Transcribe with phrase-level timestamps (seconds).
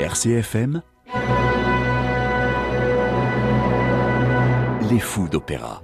[0.00, 0.80] RCFM
[4.88, 5.82] Les fous d'opéra.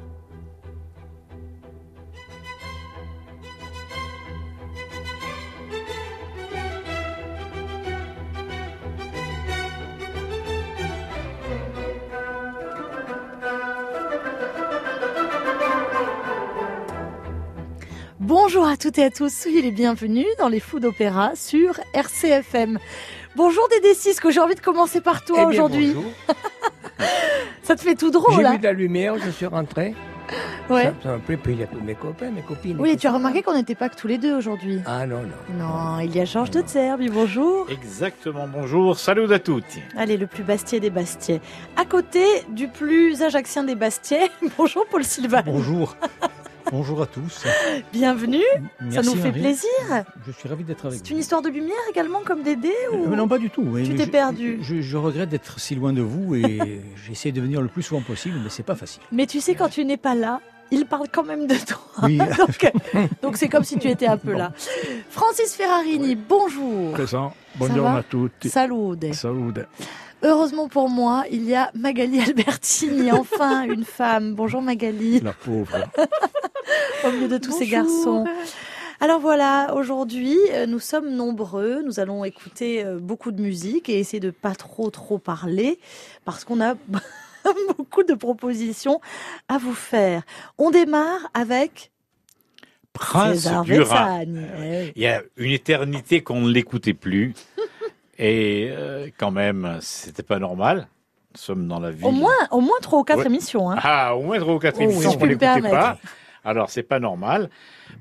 [18.19, 22.79] Bonjour à toutes et à tous, soyez les bienvenus dans les fous d'opéra sur RCFM.
[23.37, 25.93] Bonjour Dédé Cisco, j'ai envie de commencer par toi Eh bien, aujourd'hui.
[25.93, 26.11] bonjour.
[27.63, 29.95] Ça te fait tout drôle J'ai là vu de la lumière, je suis rentré.
[30.71, 30.85] Ouais.
[30.85, 32.77] Ça, ça m'a plu, puis il y a tous mes copains, mes copines.
[32.81, 34.81] Oui, et tu as remarqué qu'on n'était pas que tous les deux aujourd'hui.
[34.87, 35.59] Ah non, non.
[35.59, 37.67] Non, il y a Georges de Zerbi, bonjour.
[37.71, 39.83] Exactement, bonjour, salut à tutti.
[39.99, 41.43] Allez, le plus bastier des bastiais.
[41.77, 45.43] À côté du plus ajaxien des bastiais, bonjour Paul Sylvain.
[45.45, 45.95] Bonjour.
[46.71, 47.45] Bonjour à tous.
[47.93, 48.43] Bienvenue,
[48.91, 49.41] ça nous fait Marie.
[49.41, 50.05] plaisir.
[50.27, 51.13] Je suis ravi d'être avec C'est vous.
[51.15, 53.05] une histoire de lumière également comme Dédé ou...
[53.13, 53.65] Euh, non, pas du tout.
[53.85, 54.59] Tu t'es perdu?
[54.63, 58.01] Je, je regrette d'être si loin de vous et j'essaie de venir le plus souvent
[58.03, 59.03] possible, mais c'est pas facile.
[59.13, 60.41] Mais tu sais, quand tu n'es pas là,
[60.73, 61.79] il parle quand même de toi.
[62.03, 62.19] Oui.
[63.23, 64.53] donc, c'est comme si tu étais un peu là.
[65.11, 66.93] Francis Ferrarini, bonjour.
[66.93, 67.33] Présent.
[67.59, 67.69] Ça va?
[67.69, 68.51] Buongiorno a tutti.
[70.23, 74.35] Heureusement pour moi, il y a Magali Albertini, enfin une femme.
[74.35, 75.77] Bonjour Magali, La pauvre.
[77.05, 78.25] au milieu de tous ces garçons.
[79.01, 83.99] Alors voilà, aujourd'hui, euh, nous sommes nombreux, nous allons écouter euh, beaucoup de musique et
[83.99, 85.79] essayer de pas trop trop parler
[86.25, 86.77] parce qu'on a
[87.77, 89.03] beaucoup de propositions
[89.49, 90.23] à vous faire.
[90.57, 91.93] On démarre avec
[92.95, 93.79] Prince César du Rhin.
[93.79, 94.49] Versailles.
[94.63, 94.93] Eh.
[94.97, 97.35] Il y a une éternité qu'on ne l'écoutait plus.
[98.19, 100.89] Et euh, quand même, c'était pas normal.
[101.35, 102.07] Nous sommes dans la ville.
[102.07, 103.27] Au moins, au moins trois ou quatre Ouais.
[103.27, 103.71] émissions.
[103.71, 103.77] Hein.
[103.83, 105.99] Ah, au moins trois ou quatre Oh, émissions peux me l'écoutait pas.
[106.45, 107.51] Alors, c'est pas normal.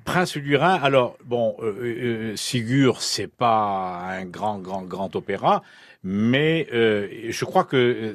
[0.05, 5.63] Prince du Rhin, alors, bon, euh, euh, Sigur, c'est pas un grand, grand, grand opéra,
[6.03, 8.13] mais euh, je crois que euh,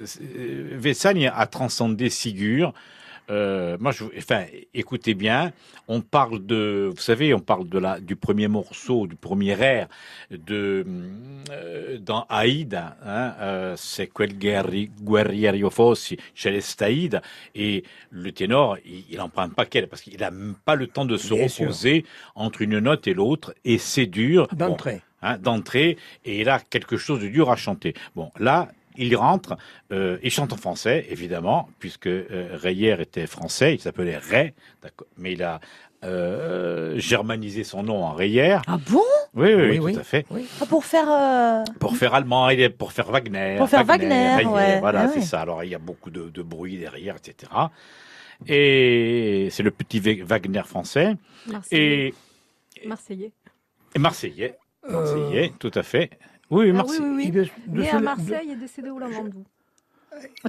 [0.72, 2.72] Vessagne a transcendé Sigur.
[3.30, 5.52] Euh, moi, je, enfin, écoutez bien,
[5.86, 9.86] on parle de, vous savez, on parle de la, du premier morceau, du premier air
[10.30, 10.84] de
[11.50, 17.20] euh, dans Aïd, hein, euh, c'est quel guerri- guerriero fossi, Celestaïde,
[17.54, 20.86] et le ténor, il, il en prend un paquet parce qu'il a même pas le
[20.88, 21.66] temps de se Bien sûr.
[21.66, 22.04] reposer
[22.34, 24.48] entre une note et l'autre, et c'est dur.
[24.52, 25.02] Bon, D'entrée.
[25.22, 27.94] hein, d'entrée, et il a quelque chose de dur à chanter.
[28.16, 29.56] Bon, là, il rentre,
[29.92, 34.52] euh, il chante en français, évidemment, puisque euh, Reyer était français, il s'appelait Ray,
[34.82, 35.60] d'accord, mais il a
[36.04, 38.58] euh, germanisé son nom en Reyer.
[38.66, 39.02] Ah bon?
[39.34, 40.26] Oui, oui, oui, Oui, tout à fait.
[40.30, 40.46] Oui.
[40.60, 41.08] Ah, Pour faire...
[41.10, 43.56] euh, Pour faire allemand, il est pour faire Wagner.
[43.58, 44.80] Pour faire Wagner, Reyer, ouais.
[44.80, 45.24] Voilà, Ah c'est ouais.
[45.24, 45.40] ça.
[45.42, 47.52] Alors, il y a beaucoup de, de bruit derrière, etc.
[48.46, 51.14] Et c'est le petit Wa- Wagner français.
[51.46, 52.14] Marseillais.
[52.82, 53.32] Et, Marseillais.
[53.94, 54.56] et Marseillais.
[54.88, 56.10] Euh, Marseillais, tout à fait.
[56.50, 57.30] Oui, oui, Ah oui, oui, il oui.
[57.30, 59.44] de- de Né à de- Marseille et décédé au Lavandou.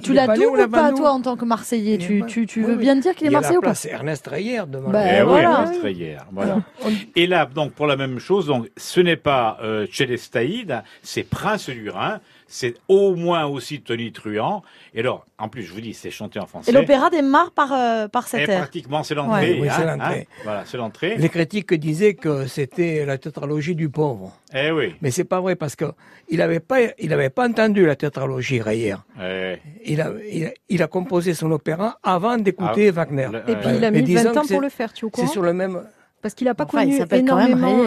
[0.02, 1.96] Tu Il est l'as double ou pas, toi, en tant que Marseillais?
[1.96, 2.78] Tu, tu, tu veux oui.
[2.80, 3.88] bien dire qu'il est Il y a Marseillais la ou pas?
[3.88, 4.90] Ernest Reyer devant.
[4.90, 5.62] Bah, Eh oui, voilà.
[5.62, 6.56] Ernest Reyer, voilà.
[6.84, 11.22] On- Et là, donc, pour la même chose, donc, ce n'est pas euh, Célestaïde, c'est
[11.22, 12.20] Prince du Rhin,
[12.54, 14.62] c'est au moins aussi Tony Truant.
[14.94, 16.70] Et alors, en plus, je vous dis, c'est chanté en français.
[16.70, 18.60] Et l'opéra démarre par, euh, par Et cette air.
[18.60, 19.54] pratiquement, c'est l'entrée.
[19.54, 20.28] Ouais, oui, c'est hein, l'entrée.
[20.30, 20.40] hein.
[20.44, 21.16] voilà, c'est l'entrée.
[21.16, 24.36] Les critiques disaient que c'était la tétralogie du pauvre.
[24.54, 24.94] Eh oui.
[25.00, 25.86] Mais c'est pas vrai parce que
[26.28, 28.96] il avait pas, il avait pas entendu la tétralogie Reyer.
[29.18, 33.28] Eh, Il a, il a, il a composé son opéra avant d'écouter Ah, Wagner.
[33.32, 35.26] le- Et puis il a mis disons 20 ans pour le faire, tu au C'est
[35.26, 35.82] sur le même.
[36.22, 37.82] Parce qu'il n'a pas Enfin, il connu énormément.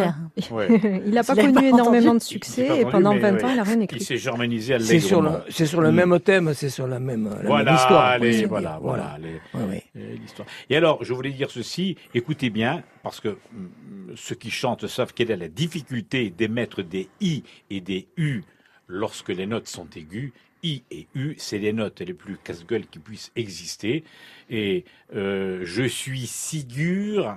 [0.51, 1.01] Ouais.
[1.05, 2.17] il n'a pas connu pas énormément entendu.
[2.19, 3.43] de succès Il et pendant mais 20 ouais.
[3.45, 4.03] ans, il n'a rien Il écrit.
[4.03, 5.95] s'est germanisé C'est sur le, c'est sur le Mm.
[5.95, 8.05] même thème, c'est sur la même, la Voilà, même histoire.
[8.05, 9.81] allez, voilà, voilà, les- oui.
[9.95, 10.47] euh, l'histoire.
[10.69, 13.69] Et alors, je voulais dire ceci, écoutez bien, parce que hum,
[14.15, 18.43] ceux qui chantent savent quelle est la difficulté d'émettre des i et des u
[18.87, 20.31] lorsque les notes sont aiguës.
[20.63, 24.03] I et U, c'est les notes les plus casse-gueule qui puissent exister.
[24.49, 24.83] Et
[25.15, 27.35] euh, je suis Sigur.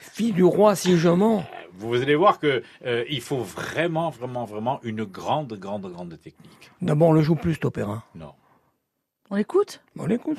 [0.00, 1.44] Fille du roi Sigemont.
[1.74, 6.70] Vous allez voir que euh, il faut vraiment, vraiment, vraiment une grande, grande, grande technique.
[6.82, 8.04] D'abord, on le joue plus, cet opéra.
[8.14, 8.32] Non.
[9.30, 9.80] On l'écoute?
[9.96, 10.38] On l'écoute.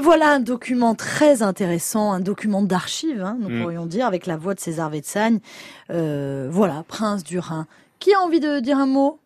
[0.00, 3.60] Et voilà un document très intéressant, un document d'archives, hein, nous Mm.
[3.60, 5.40] pourrions dire, avec la voix de César Vetsagne.
[5.90, 7.66] Euh, voilà, Prince du Rhin.
[7.98, 9.19] Qui a envie de dire un mot?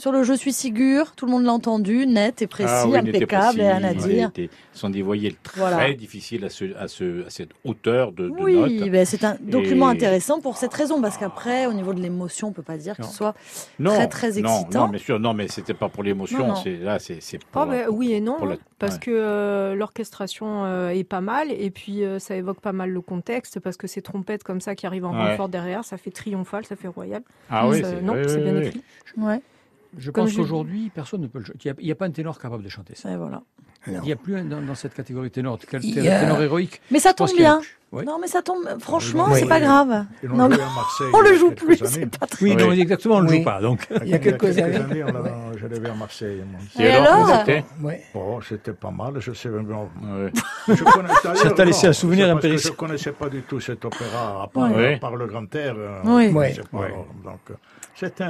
[0.00, 2.96] Sur le Je suis Sigur Tout le monde l'a entendu, net et précis, Ah oui,
[2.98, 4.30] impeccable, précis, et rien à dire.
[4.72, 5.92] Ce sont des voyelles très Voilà.
[5.92, 8.90] difficiles à, ce, à, ce, à cette hauteur de, de Oui, notes.
[8.90, 12.48] ben c'est un document Et- intéressant pour cette raison, parce qu'après, au niveau de l'émotion,
[12.48, 13.08] on peut pas dire que Non.
[13.08, 13.34] ce soit
[13.78, 14.86] Non, très très non, excitant.
[14.86, 16.38] Non, bien sûr, non, mais c'était pas pour l'émotion.
[16.38, 16.54] Non, non.
[16.56, 17.20] C'est là, c'est.
[17.54, 19.00] Oh, ben, oui et non, la- parce ouais.
[19.00, 23.00] que euh, l'orchestration euh, est pas mal et puis euh, ça évoque pas mal le
[23.02, 25.30] contexte parce que ces trompettes comme ça qui arrivent en Ouais.
[25.32, 27.22] renfort derrière, ça fait triomphal, ça fait royal.
[27.50, 28.66] Ah oui, non, oui, c'est oui, bien oui.
[28.68, 28.82] écrit.
[29.18, 29.42] Ouais,
[29.98, 31.72] Je Comme pense je- qu'aujourd'hui, personne ne peut le chanter.
[31.80, 33.10] Il n'y a, pas un ténor capable de chanter ça.
[33.10, 33.42] et voilà.
[33.86, 35.58] Il n'y a plus un dans, dans cette catégorie ténor.
[35.58, 35.82] Ténor,
[36.12, 36.80] a- ténor héroïque?
[36.90, 37.60] Mais ça tombe bien.
[37.92, 38.04] Oui.
[38.04, 38.62] Non, mais ça tombe.
[38.78, 39.40] Franchement, Oui.
[39.40, 40.04] c'est pas grave.
[40.22, 40.56] Non, mais
[41.12, 41.90] on le joue plus, années.
[41.90, 42.44] c'est pas très.
[42.44, 43.60] Oui, non, exactement, on ne le joue pas.
[43.60, 43.88] Donc.
[44.02, 44.78] Il y a quelques années.
[44.78, 46.42] l'a- je l'ai vu à Marseille.
[46.48, 46.60] moi.
[46.78, 47.64] Et, Et alors, alors c'était
[48.48, 49.48] c'était pas mal, je sais
[51.34, 52.74] Ça t'a laissé un souvenir impérissable.
[52.74, 54.94] Je connaissais pas du tout cet opéra, à part, Ouais.
[54.94, 55.74] à part le Grand Air.
[55.76, 56.32] euh, Oui.
[56.32, 57.54] donc, euh,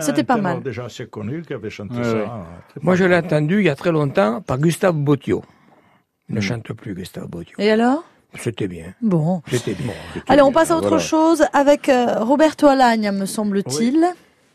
[0.01, 0.63] c'était pas mal.
[0.63, 2.15] déjà assez connu qui avait chanté Ouais, ça.
[2.15, 2.25] ouais.
[2.25, 5.43] hein, très Moi, je l'ai entendu il y a très longtemps par Gustave Bottio.
[6.29, 6.43] Il ne Mm.
[6.43, 7.55] chante plus, Gustave Bottio.
[7.59, 8.05] Et alors?
[8.39, 8.95] C'était bien.
[9.03, 9.43] Bon.
[9.49, 9.93] C'était bien.
[10.29, 11.03] Allez, on passe à autre Voilà.
[11.03, 14.05] chose avec euh, Roberto Alagne, me semble-t-il.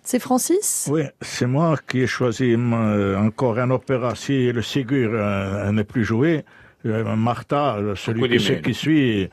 [0.01, 0.87] C'est Francis?
[0.91, 4.15] Oui, c'est moi qui ai choisi euh, encore un opéra.
[4.15, 6.45] Si le Ségur euh, n'est plus joué,
[6.85, 9.29] Martha, celui qui, qui suit,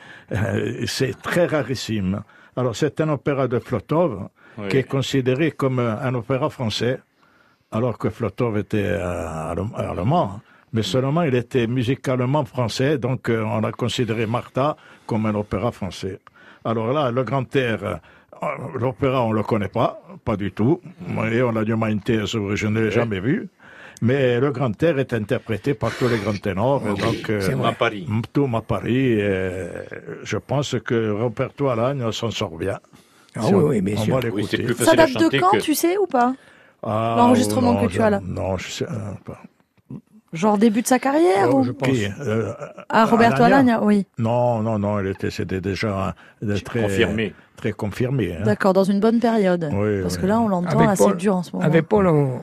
[0.87, 2.23] c'est très rarissime.
[2.57, 4.29] Alors c'est un opéra de Flotov
[4.59, 4.69] Oui.
[4.69, 7.01] qui est considéré comme un opéra français,
[7.71, 10.41] alors que Flotov était euh, allem- allemand.
[10.75, 15.71] Mais seulement il était musicalement français, donc euh, on a considéré Martha comme un opéra
[15.73, 16.19] français.
[16.65, 18.47] Alors là, le grand air, euh,
[18.79, 20.81] l'opéra on le connaît pas, pas du tout.
[21.31, 23.49] Et on a du Mainte, je ne l'ai jamais vu.
[24.05, 27.41] Mais le grand air est interprété par tous les grands ténors, et donc euh,
[27.79, 28.07] Paris.
[28.33, 29.13] tout à Paris.
[29.13, 29.69] et
[30.25, 32.79] je pense que Roberto Alagne s'en sort bien.
[33.37, 34.15] Ah Si oui, on- oui, bien on sûr.
[34.21, 35.59] va Oui, plus Ça facile date de quand, que.
[35.59, 36.35] tu sais, ou pas
[36.83, 38.21] Ah, L'enregistrement que tu as là.
[38.25, 38.89] Non, je sais euh,
[39.25, 39.39] pas.
[40.33, 41.63] Genre début de sa carrière Oh, ou...
[41.65, 41.89] je pense.
[41.89, 42.53] Qui euh,
[42.89, 44.07] Ah, Roberto Alagna oui.
[44.19, 47.35] Non, non, non, il était, c'était déjà euh, très Confirmé.
[47.57, 48.35] très confirmé.
[48.35, 48.43] hein.
[48.45, 49.69] D'accord, dans une bonne période.
[49.73, 50.23] Oui, Parce oui.
[50.23, 51.65] que là, on l'entend assez Paul- dur en ce moment.
[51.65, 52.41] Avec Paul, on,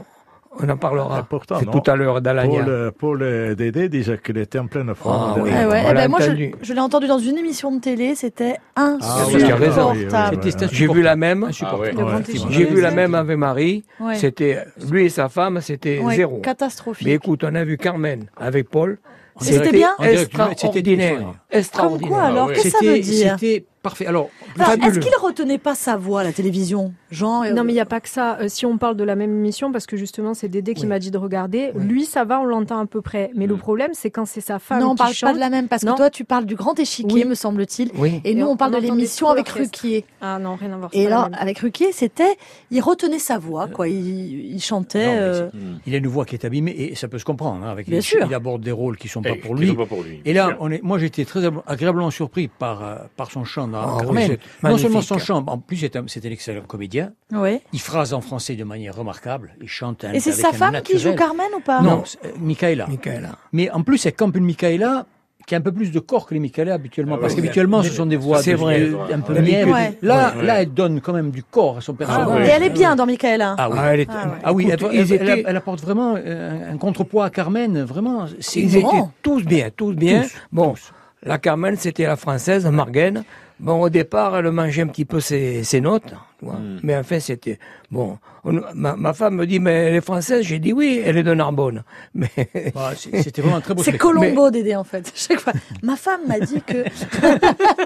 [0.62, 1.18] on en parlera.
[1.20, 1.72] Ah, pourtant, C'est non.
[1.80, 2.60] tout à l'heure d'Alagna.
[2.64, 5.34] Paul, euh, Paul et Dédé disaient qu'il était en pleine forme.
[5.38, 5.50] Ah oui.
[5.52, 8.96] Ouais, On eh ben, moi, je, l'ai entendu dans une émission de télé, c'était Ah
[9.28, 10.40] oui, insupportable.
[10.72, 11.44] J'ai vu la même.
[11.44, 11.98] insupportable.
[12.00, 12.24] Ah ouais.
[12.50, 13.84] J'ai vu la même avec Marie.
[14.00, 14.16] Ouais.
[14.16, 16.40] C'était lui et sa femme, c'était Ouais, zéro.
[16.40, 17.08] Catastrophique.
[17.08, 18.98] Mais écoute, on a vu Carmen avec Paul.
[19.42, 21.34] C'était bien Extraordinaire.
[21.50, 22.10] extraordinaire.
[22.10, 24.06] Comme quoi, alors, qu'est-ce que ça veut dire c'était parfait.
[24.06, 24.30] Alors.
[24.58, 26.94] Est-ce qu'il retenait pas sa voix à la télévision?
[27.12, 28.38] Jean euh, Non, mais il n'y a pas que ça.
[28.40, 30.88] Euh, si on parle de la même émission, parce que justement, c'est Dédé qui Oui.
[30.90, 31.84] m'a dit de regarder, Oui.
[31.86, 33.32] lui, ça va, on l'entend à peu près.
[33.36, 35.30] Mais le problème, c'est quand c'est sa femme Non, on qui parle chante.
[35.30, 35.94] pas de la même, parce Non.
[35.94, 37.26] que toi, tu parles du grand échiquier, Oui.
[37.26, 37.92] me semble-t-il.
[37.98, 38.22] Oui.
[38.24, 39.50] Et nous, Et on parle on de l'émission avec.
[39.50, 40.06] Ruquier.
[40.22, 40.90] Ah non, rien à voir.
[40.94, 42.38] Et là, avec Ruquier, c'était,
[42.72, 43.88] il retenait sa voix, quoi.
[43.88, 45.06] Il, il chantait.
[45.08, 45.78] Non, euh, Hmm.
[45.88, 47.64] il a une voix qui est abîmée et ça peut se comprendre.
[47.66, 48.26] hein, avec Bien il, sûr.
[48.28, 49.68] il aborde des rôles qui sont pas pour qui lui.
[49.70, 50.22] sont pas pour lui.
[50.26, 50.58] Et là, Sûr.
[50.60, 54.38] on est, moi, j'étais très agréable- agréablement surpris par, euh, par son chant Ah oui,
[54.64, 57.12] non seulement son chant, en plus, c'est un, c'est un excellent comédien.
[57.34, 57.62] ouais.
[57.74, 59.54] Il phrase en français de manière remarquable.
[59.62, 61.14] Il chante un, Et c'est avec sa un femme qui joue.
[61.16, 62.88] Carmen ou pas Non, euh, Michaela.
[62.88, 63.30] Michaela.
[63.54, 65.06] Mais en plus, c'est comme une Michaela
[65.48, 67.16] qui a un peu plus de corps que les Michaela habituellement.
[67.18, 68.82] Ah parce oui, qu'habituellement, ce sont des voix c'est de- vrai.
[68.82, 69.42] de- un peu Ouais.
[69.42, 69.74] mièvres.
[69.74, 69.98] Ouais.
[70.04, 70.46] Là, Ouais.
[70.46, 72.28] là, elle donne quand même du corps à son personnage.
[72.28, 72.46] ouais.
[72.48, 73.56] Et elle est bien dans Michaela.
[73.58, 73.78] Ah oui.
[73.80, 74.34] Ah, elle était- Ah ouais.
[74.44, 77.26] Ah oui, Écoute, elle, ils elle- elle- étaient- elle apporte vraiment euh, un, un contrepoids
[77.26, 78.28] à Carmen, vraiment.
[78.40, 78.94] C'est Ils grand.
[78.96, 80.22] étaient tous bien, tous bien.
[80.22, 80.92] Tous, bon, tous.
[81.24, 83.24] la Carmen, c'était la française, Margaine.
[83.60, 86.56] Bon, au départ, elle mangeait un petit peu ses, ses notes, tu vois.
[86.56, 86.80] Mm.
[86.84, 87.60] mais enfin, c'était
[87.92, 88.18] bon.
[88.46, 90.46] On- ma, ma femme me dit, mais elle est française.
[90.46, 91.84] J'ai dit oui, elle est de Narbonne.
[92.14, 92.30] Mais
[92.76, 93.98] Ah, c'est- C'était vraiment un très beau C'est.
[93.98, 95.12] Colombo Dédé en fait.
[95.16, 95.52] Chaque fois.
[95.84, 96.86] Ma femme m'a dit que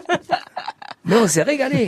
[1.05, 1.85] mais on s'est régalé.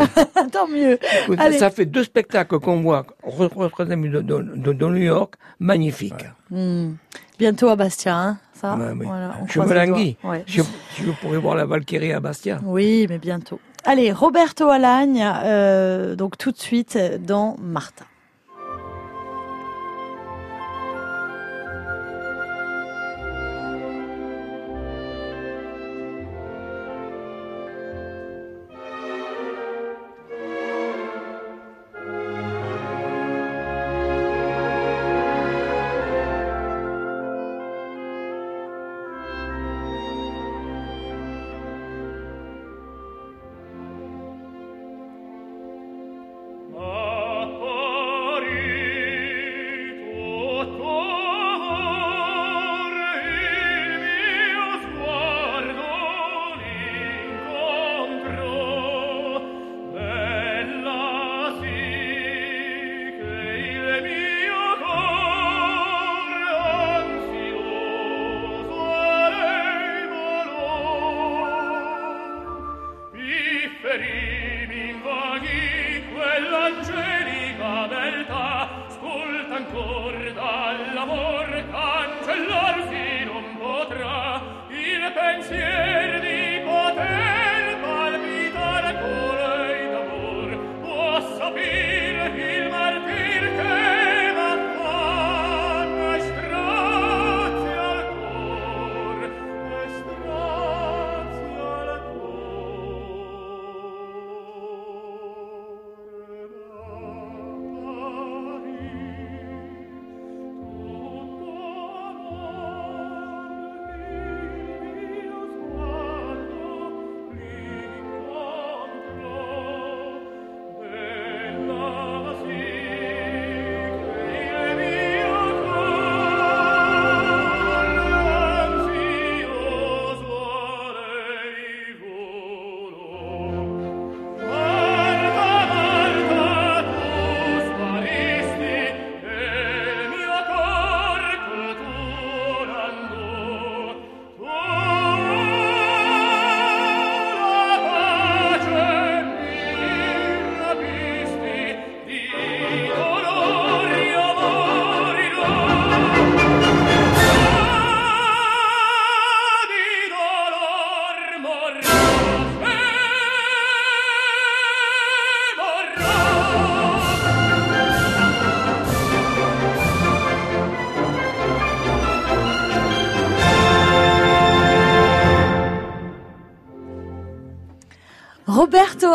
[0.52, 1.00] tant mieux.
[1.24, 1.58] Écoute, Allez.
[1.60, 6.26] ça fait deux spectacles qu'on voit de, de, de- de New York, magnifiques.
[6.50, 6.94] Hmm.
[7.38, 8.76] Bientôt à Bastia, hein, ça.
[8.76, 9.06] Ouais, oui.
[9.06, 10.18] Voilà, on Je me languis.
[10.24, 10.44] Ouais.
[10.48, 10.62] Je,
[11.02, 12.60] je pourrais voir la Valkyrie à Bastia.
[12.64, 13.60] Oui, mais bientôt.
[13.88, 18.06] Allez, Roberto Alagne, euh, donc tout de suite dans Martha.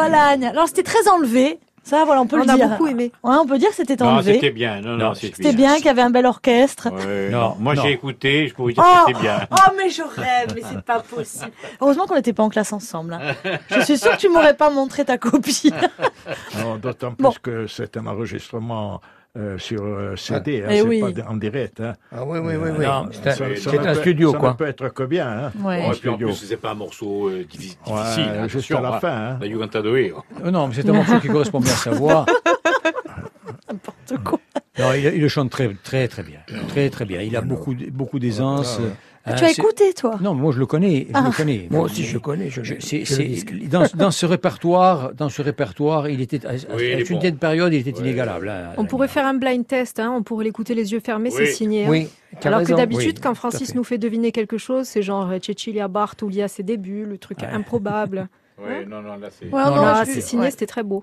[0.01, 0.45] Alagne.
[0.47, 1.59] Alors c'était très enlevé.
[1.83, 2.69] Ça, voilà, on peut On le a dire.
[2.69, 3.11] beaucoup aimé.
[3.25, 4.35] Ouais, on peut dire que c'était Non, enlevé.
[4.35, 4.83] c'était bien.
[4.83, 6.91] Non, non, c'était C'était bien, qu'il y avait un bel orchestre.
[6.93, 7.83] Ouais, Non, Moi, non.
[7.83, 9.41] j'ai écouté, je pouvais dire Oh, que c'était bien.
[9.51, 11.51] oh, mais je rêve, mais c'est pas possible.
[11.81, 13.15] Heureusement qu'on n'était pas en classe ensemble.
[13.15, 13.35] hein.
[13.71, 15.73] Je suis sûre que tu m'aurais pas montré ta copie.
[16.63, 17.33] Non, D'autant plus Bon.
[17.43, 19.01] que c'est un enregistrement
[19.39, 21.01] euh, sur euh, CD, hein, Eh c'est oui.
[21.01, 21.81] pas en direct.
[21.81, 21.95] Hein.
[22.11, 22.85] Ah oui, oui, oui, oui.
[22.85, 24.49] Non, C'est un, Ça- ça un peut- studio, ça quoi.
[24.51, 25.29] ne peut être que bien.
[25.29, 25.83] Hein, Ouais.
[25.85, 28.25] en Ouais, puis en plus, c'est pas un morceau euh, diffi- Ouais, difficile.
[28.37, 29.01] hein, jusqu'à attention, la hein.
[29.01, 29.13] fin.
[29.35, 29.39] Hein.
[29.41, 29.97] La Juventude Doe.
[30.45, 32.27] Euh, non, mais c'est un morceau qui correspond bien à sa voix.
[33.71, 34.39] N'importe quoi.
[34.79, 36.41] Non, il, il le chante très, très, très bien.
[36.69, 37.21] Très, très bien.
[37.21, 38.77] Il a beaucoup, beaucoup d'aisance.
[38.79, 38.97] Voilà, ouais.
[39.27, 41.03] Hein, tu as c'est- écouté, toi Non, moi je le connais.
[41.09, 41.25] Je Ah.
[41.27, 41.69] le connais.
[41.71, 42.49] Moi aussi, je connais.
[42.49, 43.53] Je, Je- c'est- le c'est- disque.
[43.69, 47.19] dans, dans ce répertoire, dans ce répertoire, il était à, Oui, à une bon.
[47.19, 48.49] telle période, il était inégalable.
[48.49, 48.71] hein.
[48.79, 51.53] On pourrait faire un blind test, hein, on pourrait l'écouter les yeux fermés, c'est Oui.
[51.53, 51.85] signé.
[51.87, 52.05] hein.
[52.43, 52.73] As Alors raison.
[52.75, 53.75] que d'habitude, Oui, quand Francis fait.
[53.77, 57.43] nous fait deviner quelque chose, c'est genre euh, Cecilia Bartoli à ses débuts, le truc
[57.43, 58.29] improbable.
[58.63, 59.47] Ouais, non, non, là, c'est.
[59.47, 60.51] Ouais, Non, non, là, je- c'est signé, ouais.
[60.51, 61.03] c'était très beau.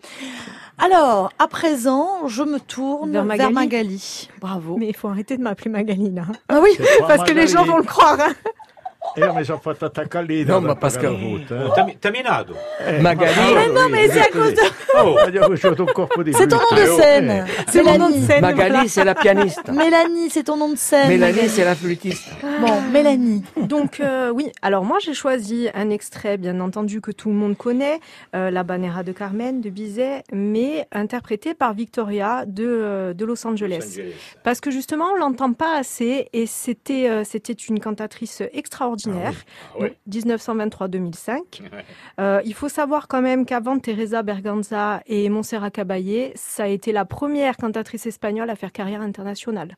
[0.78, 4.30] Alors, à présent, je me tourne vers Vers Magali.
[4.40, 4.78] Bravo.
[4.78, 6.24] Mais il faut arrêter de m'appeler Magali là.
[6.50, 6.70] Ah oui
[7.08, 8.18] Parce que les gens vont le croire.
[8.20, 8.34] hein.
[9.20, 11.74] Eh, mais j'ai fatto attaccare lì Non, da- ma che- avuto, Oh,
[12.86, 13.00] eh.
[13.02, 14.62] Magali- ma- non, mais c'est à cause de...
[14.94, 17.46] Oh, Abbiamo conosciuto un corpo di C'est ton nom de scène.
[17.68, 18.42] C'est mon nom de scène.
[18.42, 19.70] Magali, c'est la pianiste.
[19.72, 21.08] Mélanie, c'est ton nom de scène.
[21.08, 22.30] Mélanie, c'est la flûtiste.
[22.62, 23.44] Bon, Mélanie.
[23.58, 27.58] Donc euh, oui, alors moi j'ai choisi un extrait bien entendu que tout le monde
[27.58, 28.00] connaît,
[28.36, 33.46] euh, La Banera de Carmen de Bizet, mais interprété par Victoria de, euh, de Los
[33.48, 33.80] Angeles.
[33.80, 34.14] Los Angeles.
[34.44, 39.07] Parce que justement on l'entend pas assez et c'était euh, c'était une cantatrice extraordinaire.
[39.12, 39.96] Ah ouais.
[40.08, 41.62] Donc, 1923-2005.
[41.62, 41.86] Ouais.
[42.20, 46.92] Euh, il faut savoir quand même qu'avant Teresa Berganza et Montserrat Caballé, ça a été
[46.92, 49.76] la première cantatrice espagnole à faire carrière internationale.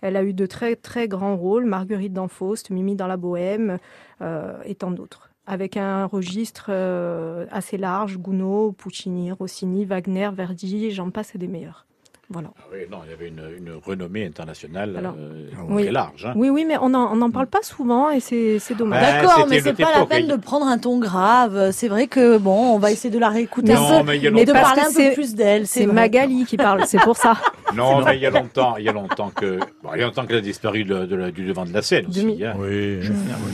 [0.00, 3.78] Elle a eu de très très grands rôles, Marguerite d'Anfaust, Mimi dans la Bohème
[4.22, 5.30] euh, et tant d'autres.
[5.46, 11.48] Avec un registre euh, assez large, Gounod, Puccini, Rossini, Wagner, Verdi, j'en passe et des
[11.48, 11.86] meilleurs.
[12.30, 12.48] Voilà.
[12.58, 15.82] Ah oui, non, il y avait une, une renommée internationale Alors, euh, oui.
[15.84, 16.24] très large.
[16.26, 16.32] hein.
[16.36, 19.02] Oui, oui, mais on n'en on en parle pas souvent et c'est c'est dommage.
[19.02, 21.70] Ouais, D'accord, mais c'était c'est pas la peine de prendre un ton grave.
[21.72, 24.22] C'est vrai que bon, on va essayer de la réécouter Non, un peu, mais il
[24.22, 25.66] y a mais de parler un c'est- peu plus d'elle.
[25.66, 25.84] C'est.
[25.86, 27.36] Magali qui parle, c'est pour ça.
[27.74, 30.06] Non, mais il y a longtemps, il y a longtemps que, bon, il y a
[30.06, 32.44] longtemps qu'elle a disparu de, de la- du devant de la scène aussi.
[32.44, 32.54] Hein.
[32.58, 33.00] Oui.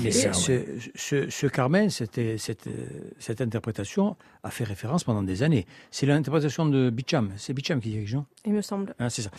[0.05, 0.53] Mais ça, ce,
[0.95, 2.65] ce- ce Carmen, c'était- cette,
[3.19, 5.67] cette interprétation a fait référence pendant des années.
[5.91, 7.31] C'est l'interprétation de Bicham.
[7.37, 8.95] C'est Bicham qui dirige, non Il me semble.
[8.99, 9.31] Ah, C'est ça.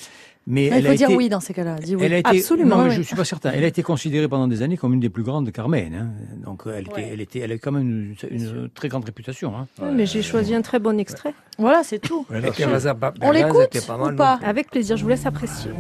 [0.48, 1.76] Mais Mais elle il faut a dire été, oui dans ces cas-là.
[1.76, 2.04] Dis oui.
[2.06, 2.96] Elle a été, Absolument, non, mais oui.
[2.96, 3.52] je ne suis pas certain.
[3.52, 5.94] Elle a été considérée pendant des années comme une des plus grandes Carmen.
[5.94, 6.10] hein.
[6.44, 7.10] Donc elle, était, Ouais.
[7.14, 9.56] elle, était, elle a quand même une, une très grande réputation.
[9.56, 9.68] hein.
[9.82, 11.34] Oui, mais j'ai choisi un très bon extrait.
[11.58, 12.26] Voilà, c'est tout.
[12.30, 14.48] On l'écoute ou pas non?
[14.48, 15.72] Avec plaisir, je vous laisse apprécier.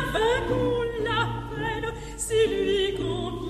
[0.00, 3.49] Avec qu'on l'appelle si lui convient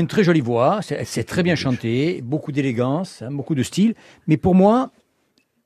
[0.00, 3.94] a une très jolie voix, c'est- très bien chanter, beaucoup d'élégance, hein, beaucoup de style.
[4.26, 4.90] Mais pour moi,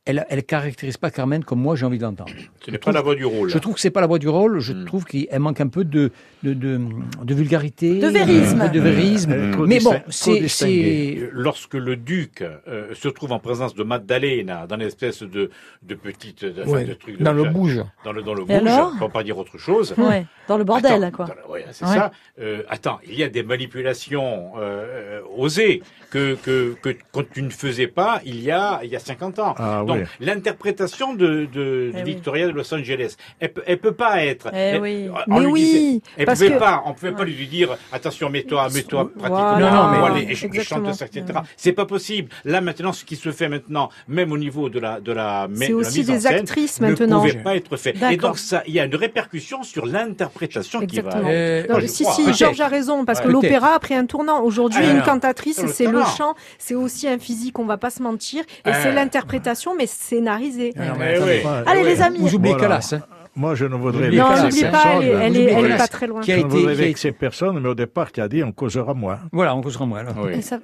[0.06, 2.30] elle ne caractérise pas Carmen comme moi j'ai envie de l'entendre.
[2.64, 3.48] Ce n'est pas la voix du rôle.
[3.48, 4.60] Je trouve que c'est pas la voix du rôle.
[4.60, 4.84] Je Hmm.
[4.84, 6.10] trouve qu'elle manque un peu de,
[6.42, 6.80] de, de,
[7.22, 8.68] de vulgarité, De vérisme.
[8.70, 9.32] de vérisme.
[9.32, 14.66] Elle trop Mais bon, c'est Lorsque le duc euh, se trouve en présence de Maddalena
[14.66, 15.50] dans l'espèce de,
[15.82, 17.80] de petite de, enfin, Ouais, de truc dans le bouge.
[18.04, 19.94] dans le dans le Et bouge, pour pas dire autre chose.
[19.96, 21.26] Ouais, dans le bordel, Attends, quoi.
[21.50, 21.94] ouais, c'est Ouais.
[21.94, 22.10] ça.
[22.40, 27.50] Euh, attends, il y a des manipulations euh, osées que, que, que quand tu ne
[27.50, 29.54] faisais pas il y a il y a 50 ans.
[29.58, 30.04] Ah Donc oui.
[30.20, 32.04] l'interprétation de, de, Eh de oui.
[32.04, 34.48] Victoria de Los Angeles, elle, peut- elle peut pas être.
[34.52, 35.08] Eh elle- oui.
[35.28, 37.76] on Mais lui oui, disait- elle parce pouvait que- pas, on pouvait pas lui dire
[37.92, 39.58] attention, mets-toi, mets-toi, pratique, Voilà.
[39.58, 41.24] Non, non, mais- voilà, ça, etc.
[41.56, 42.28] C'est pas possible.
[42.44, 45.60] Là maintenant, ce qui se fait maintenant, même au niveau de la de la, de
[45.60, 47.20] la aussi mise en scène, actrices ne maintenant.
[47.20, 47.94] pouvait pas être fait.
[48.10, 51.02] Et donc ça, il y a une répercussion sur l'interprétation qui va.
[51.08, 51.28] Exactement.
[51.32, 52.14] Euh, Non, je si, crois.
[52.14, 52.34] si.
[52.34, 53.32] Georges a raison, parce que Ouais.
[53.32, 54.42] l'opéra a pris un tournant.
[54.42, 58.02] Aujourd'hui, Ah, une cantatrice, C'est le chant, c'est aussi un physique, on va pas se
[58.02, 58.74] mentir, et Ah.
[58.82, 60.72] c'est l'interprétation, mais scénarisée.
[60.78, 61.18] Ah, Eh mais.
[61.18, 61.42] Ouais.
[61.66, 62.18] Allez, les amis.
[62.18, 62.78] Vous oubliez Voilà.
[62.80, 63.02] Calas, hein,
[63.36, 65.22] Moi, je ne voudrais Non, pas, vexer n'oublie pas, elle est, personne.
[65.22, 65.88] elle est, N'oubliez elle est pas.
[65.88, 66.20] très loin.
[66.20, 68.52] qui a Je ne été, voudrais vexer personne, mais au départ, qui a dit on
[68.52, 69.18] causera moins.
[69.32, 69.98] Voilà, on causera moins.
[70.00, 70.14] alors.
[70.24, 70.40] Oui.
[70.40, 70.60] C'est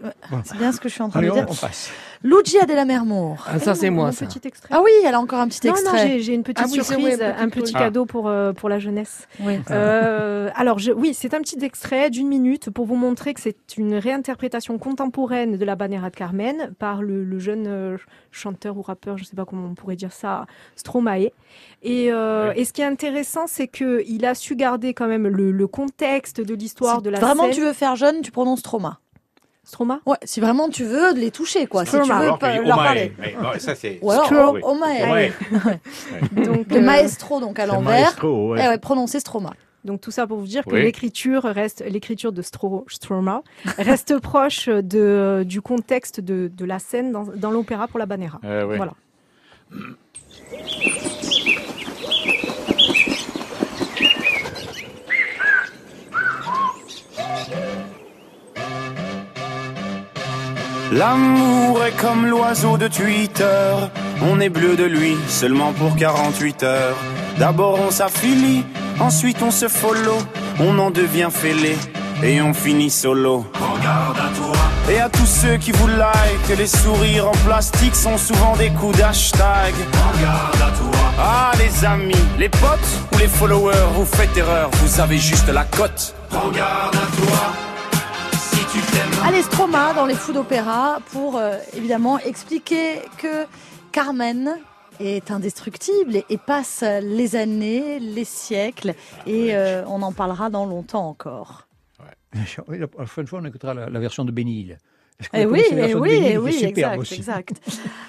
[0.57, 1.47] bien ce que je suis en train Allez, de on, dire.
[1.51, 1.91] on passe.
[2.23, 3.45] Lucia della Mermour.
[3.49, 4.27] Ah, ça, c'est moi, ça.
[4.27, 4.69] petit extrait.
[4.77, 6.21] Ah oui, elle a encore un petit non, non, extrait.
[6.21, 9.27] j'ai une petite Ah oui, surprise, vrai, un petit cadeau pour, euh, pour la jeunesse.
[9.41, 9.59] Oui.
[9.71, 13.57] Euh, alors, je, oui, c'est un petit extrait d'une minute pour vous montrer que c'est
[13.79, 17.97] une réinterprétation contemporaine de la Banera de Carmen par le, le jeune euh,
[18.33, 21.31] chanteur ou rappeur, je ne sais pas comment on pourrait dire ça, Stromae.
[21.83, 22.61] Et, euh, Ouais.
[22.61, 26.41] et ce qui est intéressant, c'est qu'il a su garder quand même le, le contexte
[26.41, 27.55] de l'histoire Si de la vraiment scène.
[27.55, 28.99] tu veux faire jeune, tu prononces trauma.
[29.63, 31.85] Stroma Ouais, si vraiment tu veux les toucher, quoi.
[31.85, 32.21] Si tu Stroma.
[32.21, 33.13] veux Alors leur parler.
[33.21, 33.99] Mais non, ça c'est.
[34.03, 35.13] Ou alors, Stro- oh, oh.
[35.13, 35.33] Ouais.
[36.33, 38.01] Donc, Le euh, maestro, donc à l'envers.
[38.07, 38.63] maestro, ouais.
[38.65, 39.53] Eh ouais, prononcer Stroma.
[39.85, 43.43] Donc tout ça pour vous dire que l'écriture reste l'écriture de Stro, Stroma
[43.79, 48.41] reste proche de, du contexte de, de la scène dans, dans l'opéra pour la Banera.
[48.45, 48.77] Euh, ouais.
[48.77, 48.93] Voilà.
[60.93, 63.75] L'amour est comme l'oiseau de Twitter.
[64.23, 66.97] On est bleu de lui seulement pour 48 heures.
[67.39, 68.65] D'abord on s'affilie,
[68.99, 70.19] ensuite on se follow.
[70.59, 71.77] On en devient fêlé
[72.25, 73.47] et on finit solo.
[73.55, 74.57] Regarde à toi.
[74.91, 78.99] Et à tous ceux qui vous like, les sourires en plastique sont souvent des coups
[78.99, 79.73] d'hashtag.
[80.13, 80.70] Regarde à toi.
[81.71, 86.15] Les amis, les potes ou les followers, vous faites erreur, vous avez juste la cote.
[86.31, 87.53] Regarde à toi.
[88.39, 89.25] Si tu t'aimes.
[89.27, 93.45] Allez, Stroma dans les fous d'opéra pour euh, évidemment expliquer que
[93.93, 94.57] Carmen
[94.99, 98.95] est indestructible et, et passe les années, les siècles
[99.27, 101.67] et euh, on en parlera dans longtemps encore.
[102.69, 104.79] Oui, La prochaine fois, on écoutera la, la version de Bénil.
[105.35, 107.17] Eh oui, la eh de oui, eh oui, exact, aussi.
[107.17, 107.53] exact.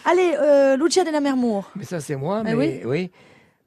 [0.05, 1.69] Allez, euh, Lucia della Mermour.
[1.75, 3.11] Mais ça, c'est moi, Eh mais oui.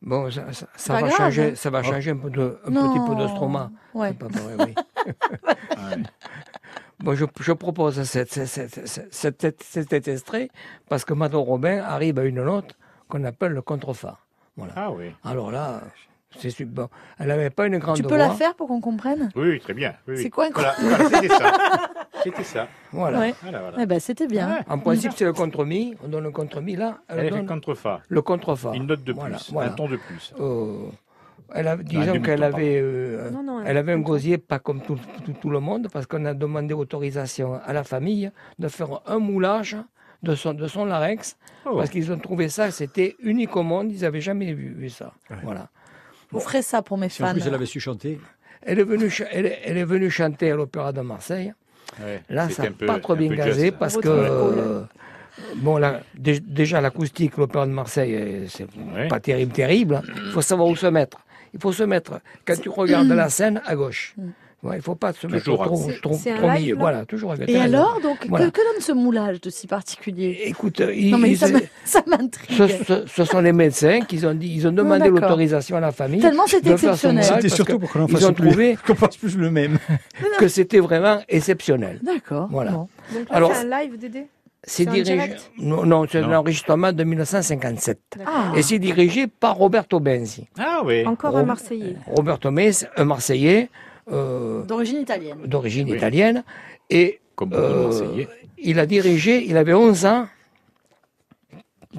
[0.04, 0.44] Bon, ça,
[0.76, 1.12] ça, va grave.
[1.16, 3.70] changer, ça va changer un, peu de, un petit peu de stroma.
[3.94, 4.08] Ouais.
[4.10, 4.74] C'est pas vrai, oui.
[7.00, 10.48] Bon, je, je propose cet, cet, cet, cet- cet- cet extrait
[10.88, 12.76] parce que Mado Robin arrive à une note
[13.08, 14.18] qu'on appelle le contrefa.
[14.56, 14.72] Voilà.
[14.76, 15.12] Ah oui.
[15.24, 15.82] Alors là,
[16.38, 16.84] c'est super.
[16.84, 18.18] Bon, elle n'avait pas une grande Tu peux voix.
[18.18, 19.30] la faire pour qu'on comprenne?
[19.36, 19.94] Oui, très bien.
[20.08, 20.22] Oui, oui.
[20.22, 21.52] C'est quoi un Voilà, voilà, c'était ça.
[22.22, 22.68] C'était ça.
[22.92, 23.18] Voilà.
[23.18, 23.34] Ouais.
[23.42, 23.76] Voilà, voilà.
[23.80, 24.48] Eh ben, c'était bien.
[24.48, 24.60] Ouais.
[24.68, 25.94] En principe, c'est le contre-mi.
[26.04, 26.98] On donne le contre-mi là.
[27.08, 28.00] Elle, Elle donne contre fa.
[28.08, 28.72] le contrefa.
[28.74, 30.32] Une note de plus, Voilà, un ton de plus.
[30.40, 30.86] Euh,
[31.54, 34.98] elle a, disons qu'elle avait, euh, Non, non, elle avait un gosier pas comme tout,
[35.24, 39.18] tout- tout le monde parce qu'on a demandé autorisation à la famille de faire un
[39.18, 39.76] moulage
[40.22, 41.76] de son, de son larynx Oh.
[41.76, 45.12] parce qu'ils ont trouvé ça, c'était unique au monde, ils n'avaient jamais vu, vu ça.
[45.42, 45.68] Voilà.
[46.34, 47.32] Vous ferez ça pour mes Si en fans.
[47.32, 48.20] plus elle avait su chanter.
[48.62, 51.52] Elle est venue, elle, est- elle est venue chanter à l'Opéra de Marseille.
[52.02, 53.78] Ouais, Là, ça n'a pas trop bien gazé juste.
[53.78, 54.08] parce que.
[54.08, 54.82] Euh,
[55.56, 59.08] Bon, là, dé- déjà, l'acoustique, l'Opéra de Marseille, euh, c'est Ouais.
[59.08, 60.00] pas terrible, terrible.
[60.26, 61.18] Il faut savoir où se mettre.
[61.52, 64.14] Il faut se mettre, quand tu regardes la scène, à gauche.
[64.64, 66.76] Ouais, il ne faut pas se mettre Toujours trop, trop, live, milieu.
[66.76, 67.34] Voilà, toujours.
[67.46, 68.46] Et alors, donc, Voilà.
[68.46, 70.40] que, que donne ce moulage de si particulier?
[70.46, 71.48] Écoute, ils- Non, mais ils- ça
[71.84, 72.56] ce, m'intrigue.
[72.56, 76.20] ce- ce sont les médecins qui ont, dit, ils ont demandé l'autorisation à la famille.
[76.20, 77.24] Tellement c'est exceptionnel.
[77.24, 79.78] C'était surtout pour qu'on en Ils fasse ont plus, trouvé qu'on fasse plus le même.
[80.38, 82.00] que c'était vraiment exceptionnel.
[82.02, 82.48] D'accord.
[82.50, 82.70] Voilà.
[82.72, 82.88] bon.
[83.12, 84.26] Donc là, Alors- c'est un live, Dédé?
[84.66, 85.34] C'est dirigé.
[85.58, 87.98] Non, non c'est un enregistrement de 1957.
[88.24, 90.48] Ah, Et c'est dirigé par Roberto Benzi.
[90.58, 91.06] Ah oui.
[91.06, 91.96] Encore un Marseillais.
[92.06, 95.38] Roberto Benzi, un Marseillais euh, d'origine italienne.
[95.46, 95.96] d'origine Oui.
[95.96, 96.44] italienne.
[96.90, 98.24] Et Comme euh,
[98.58, 100.26] il a dirigé, il avait 11 ans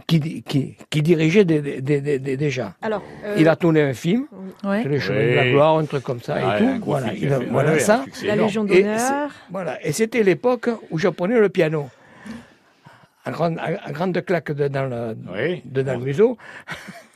[0.07, 2.75] qui, qui, qui dirigeait des- des- des- des- des- déjà.
[2.81, 4.27] Alors, euh, Il a tourné un film,
[4.63, 4.83] Ouais.
[4.87, 6.85] les chemins de la gloire, un truc comme ça Ah, et tout.
[6.85, 8.03] Voilà, il a- ça.
[8.23, 8.35] la.
[8.35, 9.31] Légion d'honneur.
[9.51, 11.89] Voilà, et c'était l'époque où je prenais le piano.
[13.27, 15.61] À grande, à, à grande claque de- dans le, Oui.
[15.65, 16.37] de- dans le museau.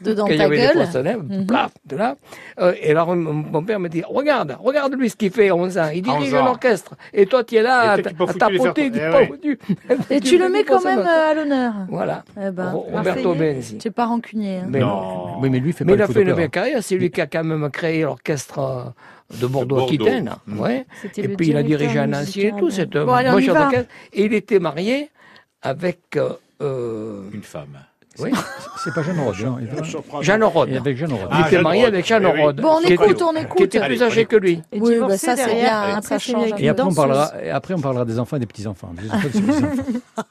[0.02, 0.74] Dedans quand il y ta avait des gueule.
[0.74, 1.46] poissonnets, Mhm.
[1.46, 2.16] plaf, de là.
[2.60, 5.78] Euh, et alors, mon, père me dit, regarde, regarde lui ce qu'il fait à 11
[5.78, 5.90] ans.
[5.94, 6.46] Il dirige 11 ans.
[6.46, 6.96] un orchestre.
[7.14, 9.28] Et toi, tu es là Et à, tapoter, tu Eh ouais.
[9.28, 9.60] foutu.
[10.10, 11.74] Et tu le mets quand même euh, à l'honneur.
[11.90, 12.24] Voilà.
[12.42, 12.72] Eh ben.
[12.72, 13.78] Roberto Benzi.
[13.78, 14.58] Tu es pas rancunier.
[14.58, 14.68] hein.
[14.68, 15.40] Mais, Non.
[15.40, 16.82] Oui, mais lui, il fait mais pas il a fait une belle carrière.
[16.82, 20.32] C'est lui qui a quand même créé l'orchestre euh, de Bordeaux-Aquitaine.
[20.48, 20.60] Mm.
[20.60, 20.86] ouais.
[21.18, 22.72] Et puis il a dirigé à Nancy et tout.
[22.72, 23.30] C'est un Bon, allez.
[24.14, 25.12] Et il était marié
[25.62, 26.30] avec euh,
[26.62, 27.78] euh, Une femme.
[28.20, 28.32] oui,
[28.84, 29.36] C'est pas Jeanne Rode.
[29.46, 29.58] hein.
[29.62, 30.74] Il- Jeanne Rode.
[30.74, 31.28] Avec Jeanne Rode.
[31.32, 31.94] Il Ah, était Jeanne marié Rode.
[31.94, 32.42] avec Jeanne oui.
[32.44, 32.62] Rode.
[32.62, 33.62] Bon, on qui écoute, était- on Qui écoute.
[33.62, 34.62] était Allez, plus âgé que lui.
[34.72, 36.50] Et Oui, bah ça, c'est bien, après, ça change.
[36.58, 38.94] Et après on, parlera, et après, on parlera des enfants et des petits-enfants.
[39.02, 39.68] Des enfants et des petits-enfants.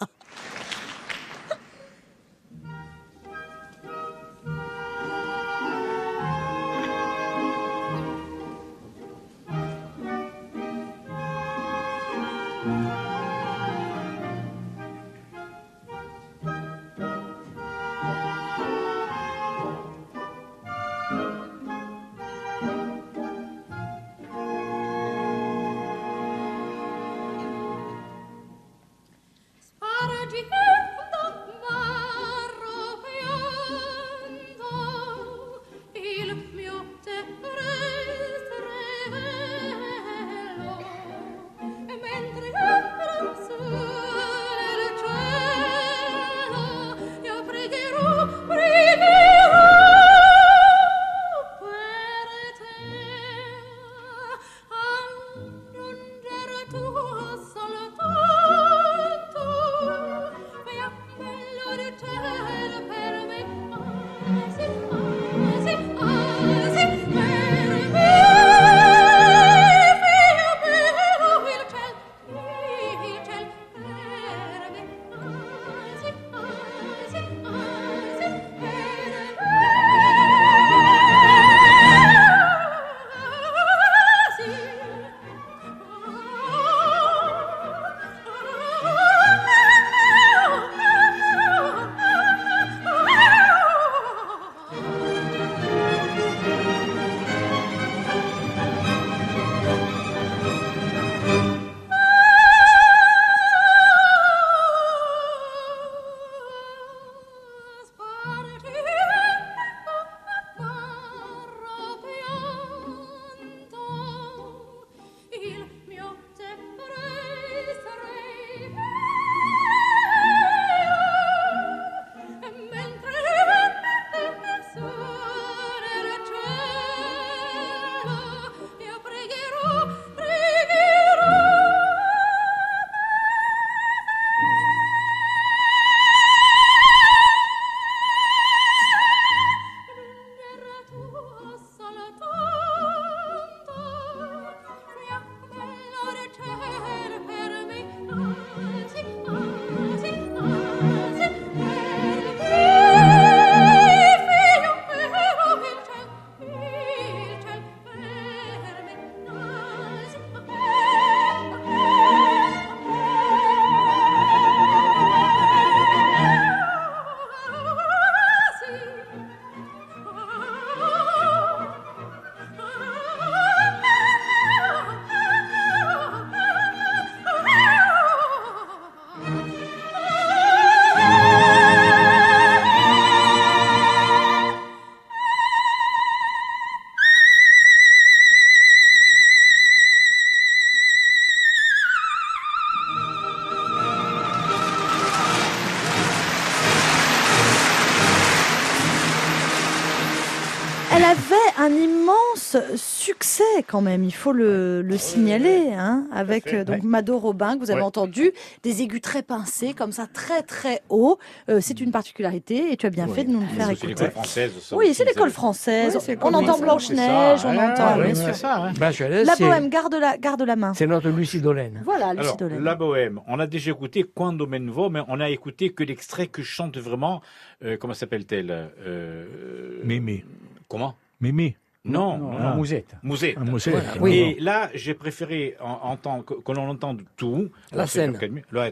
[202.77, 206.83] succès quand même, il faut le, le signaler, hein, avec fait, euh, donc ouais.
[206.88, 207.87] Mado Robin que vous avez Ouais.
[207.87, 211.18] entendu, des aigus très pincés comme ça, très très haut.
[211.49, 213.88] Euh, c'est une particularité et tu as bien fait de nous le faire C'est écouter.
[213.88, 214.53] l'école française.
[214.61, 215.94] ça Oui, c'est l'école ça- française.
[215.94, 217.99] Ouais, c'est on entend Blanche c'est Neige, on Ah, entend.
[218.01, 218.35] oui, bien c'est sûr.
[218.37, 218.57] ça.
[218.64, 218.73] hein.
[218.79, 220.73] Bachelet, La c'est- bohème, garde la, garde la main.
[220.75, 221.81] C'est notre Lucie Dolène.
[221.85, 222.62] Voilà, Lucie Alors, Dolène.
[222.64, 226.42] la bohème, on a déjà écouté Quando Menvo, mais on a écouté que l'extrait que
[226.42, 227.21] chante vraiment,
[227.64, 230.25] euh, comment s'appelle-t-elle euh, Mimi.
[230.68, 230.94] Comment?
[231.21, 231.57] Mimi.
[231.85, 232.57] Non, non, non.
[232.57, 232.97] Musette.
[233.38, 234.01] Un musette, Voilà.
[234.01, 234.35] oui.
[234.37, 237.51] Et là, j'ai préféré en, entendre, que, que l'on entende tout.
[237.73, 238.19] La scène.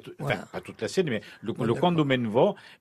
[0.00, 0.46] tout- enfin, Voilà.
[0.52, 1.74] pas toute la scène, mais le, Ouais, le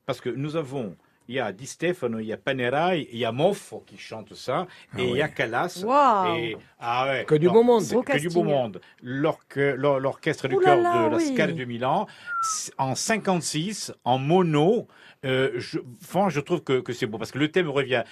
[0.04, 0.94] parce que nous avons,
[1.28, 4.34] il y a Di Stefano, il y a Panerai, il y a Moffo qui chante
[4.34, 5.82] ça, Ah et il y a Calas.
[5.84, 6.36] Waouh.
[6.36, 7.82] Et, ah ouais, Que du beau monde.
[7.82, 8.80] c'est Beau Que du beau monde.
[9.02, 11.26] L'orchestre du là, de la oui.
[11.34, 12.06] Scala de Milan,
[12.78, 14.86] en 56, en mono,
[15.24, 18.04] euh, je, trouve que, que c'est beau parce que le thème revient.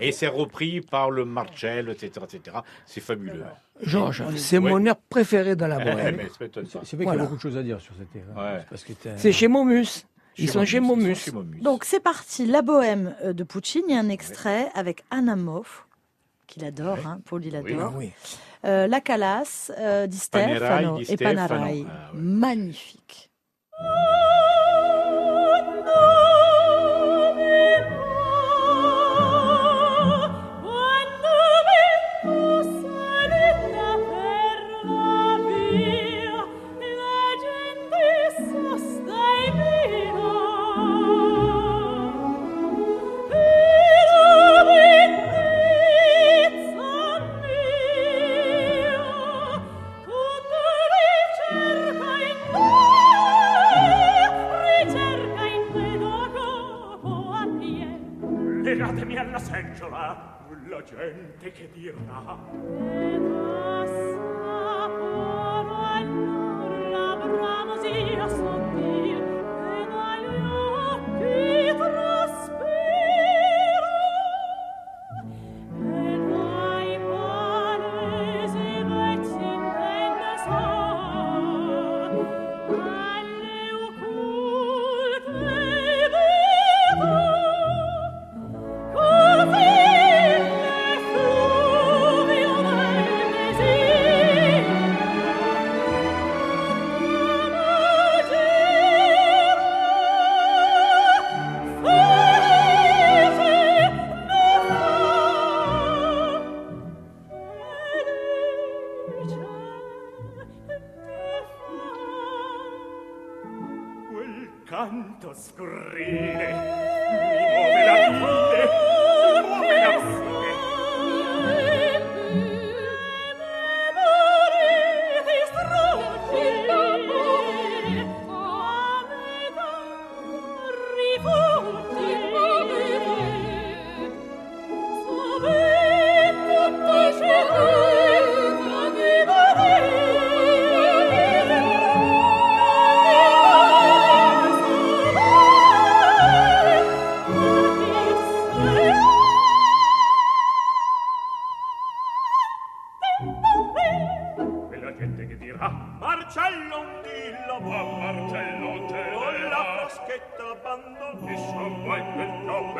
[0.00, 2.56] Et c'est repris par le Marcello, etc., etc.
[2.86, 3.44] C'est fabuleux.
[3.82, 4.70] Georges, c'est Ouais.
[4.70, 6.20] mon air préféré dans la bohème.
[6.38, 7.22] c'est vrai qu'il y Voilà.
[7.22, 8.24] a beaucoup de choses à dire sur cette terre.
[8.36, 8.64] Ouais.
[9.16, 10.06] C'est chez Momus.
[10.38, 11.16] Ils sont chez Momus.
[11.62, 15.86] Donc c'est parti, La Bohème euh, de Puccini, un extrait avec Anna Moff,
[16.46, 17.92] qu'il adore, hein, Paul il Oui, adore.
[17.96, 18.12] Oui.
[18.64, 21.16] Euh, la Calas, euh, Di Stefano Panerai, Di et.
[21.16, 21.54] Panerai.
[21.88, 22.20] Ah, ouais.
[22.20, 23.30] Magnifique.
[59.20, 62.38] alla seggiola la gente che dirà.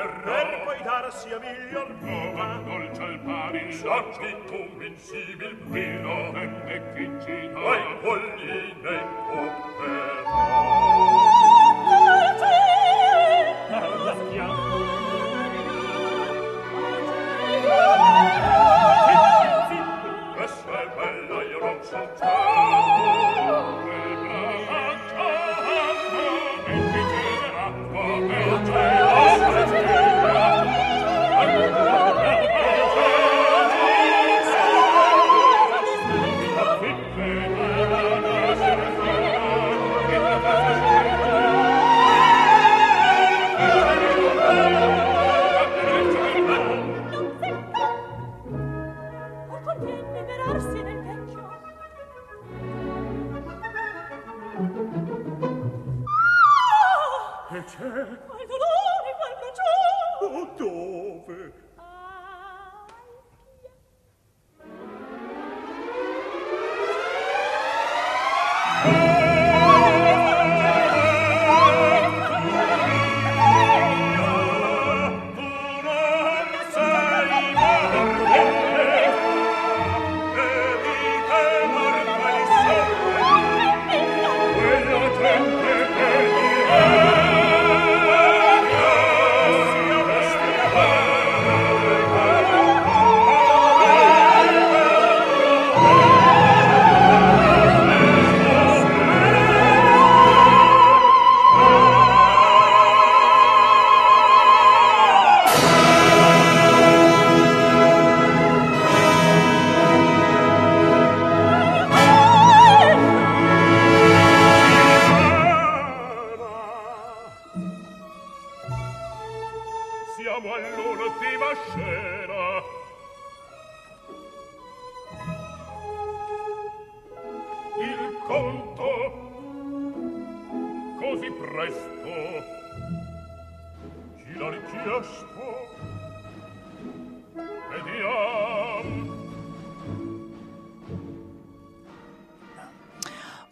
[0.00, 2.62] per per poi darsi a miglior prova.
[2.64, 8.96] Dolce al pari sorge inconvincibil vino e che ci dai polline
[9.30, 11.09] opera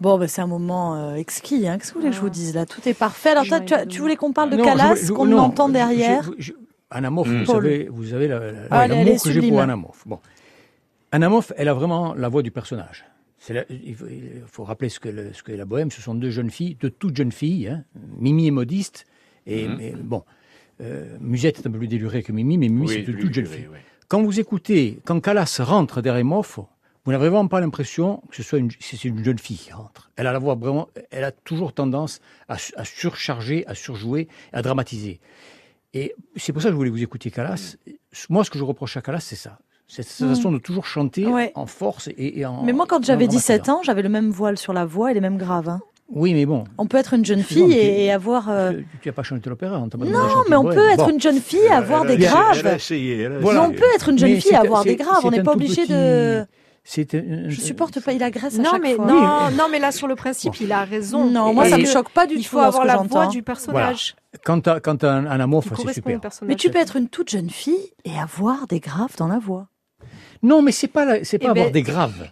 [0.09, 1.69] Bon, bah, c'est un moment euh, exquis.
[1.69, 1.77] Hein.
[1.77, 2.65] Qu'est-ce que vous voulez que je vous dise là?
[2.65, 3.31] Tout est parfait.
[3.31, 6.23] Alors, toi, tu, voulais qu'on parle de Non, je Calas, qu'on entend derrière?
[6.23, 7.23] je- je- Mm.
[7.23, 10.05] vous, savez, vous avez la- la- Ah, l'amour que j'ai pour Anna Moff.
[10.07, 10.19] Bon.
[11.13, 13.05] Elle a vraiment la voix du personnage.
[13.51, 15.91] La- il, faut, il faut rappeler ce que, le- ce qu'est la bohème.
[15.91, 17.69] Ce sont deux jeunes filles, de toutes jeunes filles.
[17.69, 17.85] hein.
[18.19, 19.05] Mimi est modiste.
[19.47, 20.23] Et, mais bon,
[20.81, 23.35] euh, Musette est un peu plus délurée que Mimi, mais Mimi, Oui, c'est de toutes
[23.35, 23.69] jeunes filles.
[23.71, 23.79] oui.
[24.09, 26.61] Quand vous écoutez, quand Calas rentre derrière Moff,
[27.09, 30.11] vous n'avez vraiment pas l'impression que ce soit une, c'est une jeune fille qui rentre.
[30.17, 34.29] Elle a la voix vraiment, elle a toujours tendance à, su- à surcharger, à surjouer,
[34.53, 35.19] à dramatiser.
[35.95, 37.77] Et c'est pour ça que je voulais vous écouter Calas.
[38.29, 39.59] Moi, ce que je reproche à Calas, c'est ça.
[39.87, 41.51] Cette sensation de toujours chanter Ouais.
[41.55, 42.63] en force et, et en.
[42.63, 43.55] Mais moi, quand j'avais dramatisant.
[43.55, 45.71] 17 ans, j'avais le même voile sur la voix et les mêmes graves.
[45.71, 45.81] hein.
[46.11, 46.65] Oui, mais bon.
[46.77, 48.51] On peut être une jeune fille et, et avoir...
[48.51, 49.79] euh, Tu n'as pas chanté l'opéra.
[49.79, 52.63] on t'a pas Non, mais on peut être une jeune fille et avoir des graves.
[53.43, 55.21] On peut être une jeune fille et avoir des graves.
[55.25, 56.45] On n'est pas obligé petit- de...
[56.85, 59.07] C'est un- Je supporte pas, il agresse à Non, chaque mais fois.
[59.07, 61.29] non, non, mais là sur le principe, il a raison.
[61.29, 62.51] Non, moi Et ça me choque pas du Il tout.
[62.51, 65.63] faut hein, ce avoir la voix du personnage Quand t'as- quand t'as un, un amour,
[65.63, 66.31] qui c'est correspond super.
[66.47, 69.69] Mais tu peux être une toute jeune fille et avoir des graves dans la voix.
[70.43, 72.31] Non, mais c'est pas la- c'est pas Eh ben- avoir des graves.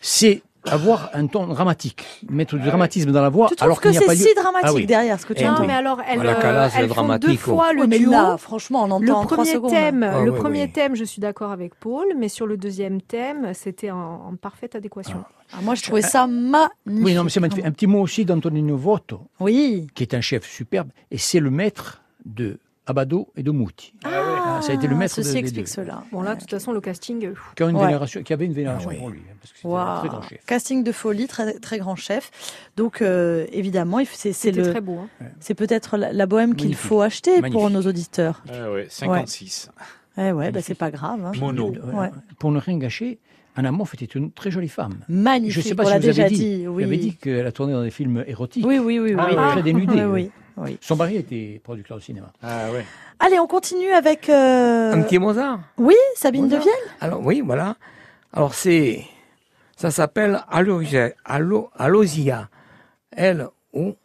[0.00, 3.96] C'est avoir un ton dramatique, mettre du dramatisme dans la voix Tu alors qu'il que
[3.98, 4.28] n'y a pas c'est lieu.
[4.28, 4.86] si dramatique Ah oui.
[4.86, 5.66] derrière ce que tu Non, oui.
[5.66, 7.98] mais alors elles, Voilà, euh, Calas, c'est elles font deux dramatique, fois le Oui, mais
[7.98, 8.10] duo.
[8.10, 10.72] là, franchement, on entend Le en trois premier thème, Ah le oui, premier oui.
[10.72, 13.98] thème, je suis d'accord avec Paul, mais sur le deuxième thème, c'était en,
[14.28, 15.24] en parfaite adéquation.
[15.52, 16.70] Ah, moi, je trouvais ça magnifique.
[16.86, 17.64] Oui, non, mais c'est magnifique.
[17.64, 19.86] Un petit mot aussi d'Antonino Voto, Oui.
[19.94, 22.58] qui est un chef superbe, et c'est le maître de
[22.90, 23.94] Abado et de Mouti.
[24.04, 25.70] Ah, ça a été le maître Ceci de- explique deux.
[25.70, 26.04] cela.
[26.12, 27.86] Bon là, de toute façon, le casting, euh, Qui, une Ouais.
[27.86, 28.98] vénération, qui avait une vénération Ah oui.
[28.98, 29.98] pour lui, hein, parce que c'était un Waouh.
[30.00, 30.44] très grand chef.
[30.46, 32.30] Casting de folie, très, très grand chef.
[32.76, 34.98] Donc, euh, évidemment, c'est le, très beau.
[35.22, 35.26] hein.
[35.40, 38.42] c'est peut-être la, la bohème qu'il faut acheter pour nos auditeurs.
[38.52, 39.70] Ah ouais, 56.
[40.18, 41.24] Eh ouais, bah, c'est pas grave.
[41.24, 41.32] hein.
[41.38, 41.72] Mono.
[41.72, 42.10] Euh, Ouais.
[42.38, 43.18] Pour ne rien gâcher,
[43.56, 45.00] Anna Moff était une très jolie femme.
[45.08, 45.54] Magnifique.
[45.54, 46.36] Je ne sais pas on si vous avez déjà dit.
[46.36, 46.66] dit.
[46.66, 46.84] Vous oui.
[46.84, 48.64] avez dit qu'elle a tourné dans des films érotiques.
[48.66, 49.14] Oui, oui, oui.
[49.14, 49.16] oui.
[49.18, 49.52] Ah, oui.
[49.52, 50.30] très dénudée, Oui, oui.
[50.56, 50.78] oui, oui.
[50.80, 52.32] Son mari était producteur de cinéma.
[52.42, 52.84] Ah ouais.
[53.18, 54.28] Allez, on continue avec.
[54.28, 55.60] euh, Un petit Mozart.
[55.78, 56.60] Oui, Sabine Mozart.
[56.60, 56.74] Devielle.
[57.00, 57.76] Alors oui, voilà.
[58.32, 59.04] Alors c'est,
[59.76, 62.48] ça s'appelle Alosia, Alo- Alosia,
[63.16, 63.96] L O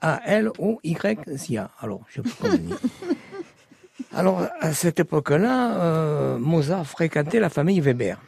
[0.00, 1.70] A L O Y S I A.
[1.80, 2.48] Alors je sais pas.
[4.14, 8.18] Alors à cette époque-là, euh, Mozart fréquentait la famille Weber,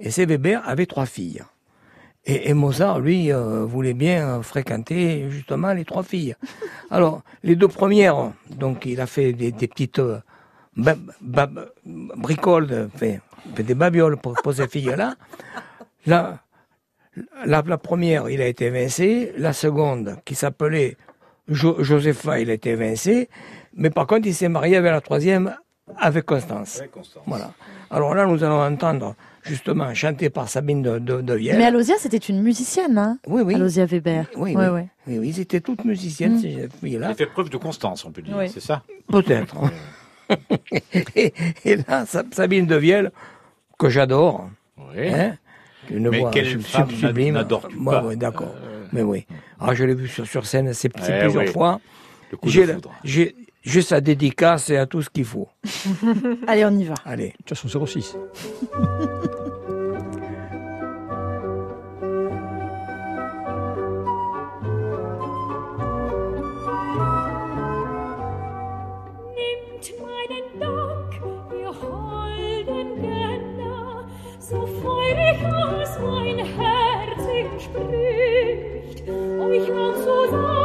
[0.00, 1.42] et ces Weber avaient trois filles.
[2.24, 6.34] Et, et Mozart, lui, euh, voulait bien euh, fréquenter justement les trois filles.
[6.90, 10.18] Alors, les deux premières, donc il a fait des, des petites euh,
[12.16, 13.20] bricoles, de- fait,
[13.54, 15.14] fait des babioles pour, pour ces filles-là.
[16.06, 16.38] La,
[17.44, 19.32] la, la première, il a été évincé.
[19.36, 20.96] La seconde, qui s'appelait
[21.48, 23.28] Jo- Josepha, il a été évincé.
[23.74, 25.54] Mais par contre, il s'est marié avec la troisième,
[25.96, 26.82] avec Constance.
[27.26, 27.52] Voilà.
[27.90, 29.14] Alors là, nous allons entendre
[29.46, 31.58] justement chanté par Sabine de, de, de Vielle.
[31.58, 33.54] Mais Alosia, c'était une musicienne, hein Oui, oui.
[33.54, 34.26] Alosia Weber.
[34.36, 34.64] Oui, oui.
[35.06, 36.40] Oui, oui, ils étaient toutes musiciennes, Mm.
[36.40, 37.08] ces filles-là.
[37.10, 38.36] Il fait preuve de constance, on peut dire.
[38.36, 38.48] Oui.
[38.48, 38.82] C'est ça?
[39.08, 39.56] Peut-être.
[41.14, 41.32] et,
[41.64, 43.12] et là, Sa- Sabine de Vielle,
[43.78, 45.08] que j'adore, Oui.
[45.08, 45.36] hein,
[45.90, 47.34] une Mais voix quelle sub- femme sub- sublime.
[47.34, 48.04] n'adores-tu Ouais, pas?
[48.04, 48.54] ouais, d'accord.
[48.60, 49.26] Euh, Mais oui.
[49.60, 51.46] Ah, je l'ai vu sur, sur scène, c'est Eh plusieurs oui.
[51.46, 51.80] fois.
[52.32, 52.92] Le coup de foudre.
[53.04, 53.36] j'ai
[53.66, 55.48] j'ai sa dédicace et à tout ce qu'il faut.
[56.46, 56.94] Allez, on y va.
[57.04, 57.30] Allez.
[57.30, 58.16] De toute façon, 06.
[69.36, 71.12] Nimmt meinen Dank,
[71.60, 74.06] ihr holden Gönner,
[74.38, 79.08] so feurig als mein Herz ihm spricht.
[79.08, 80.55] Euch nun zu sagen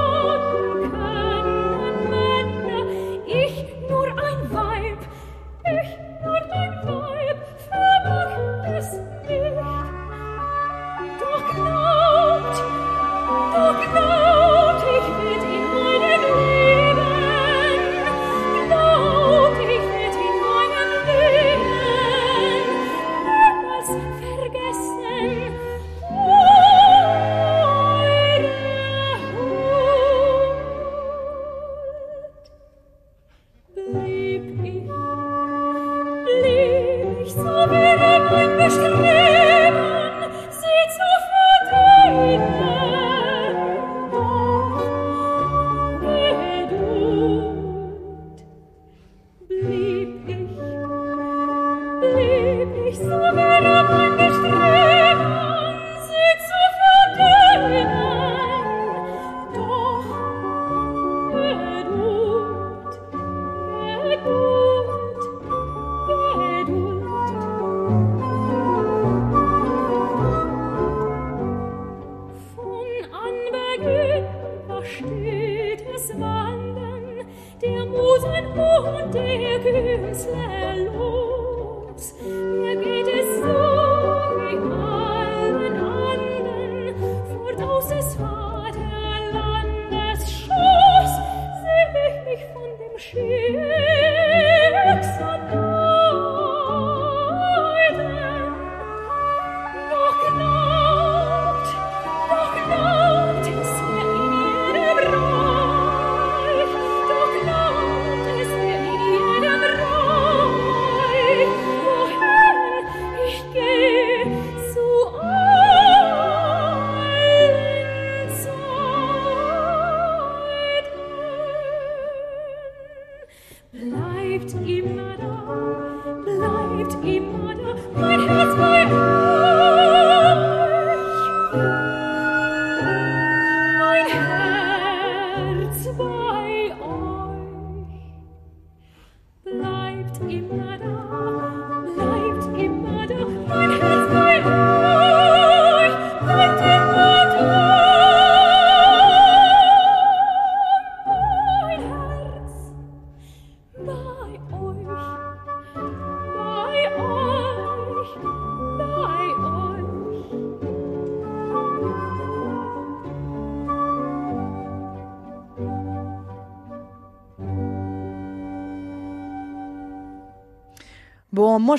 [143.68, 144.01] Lord.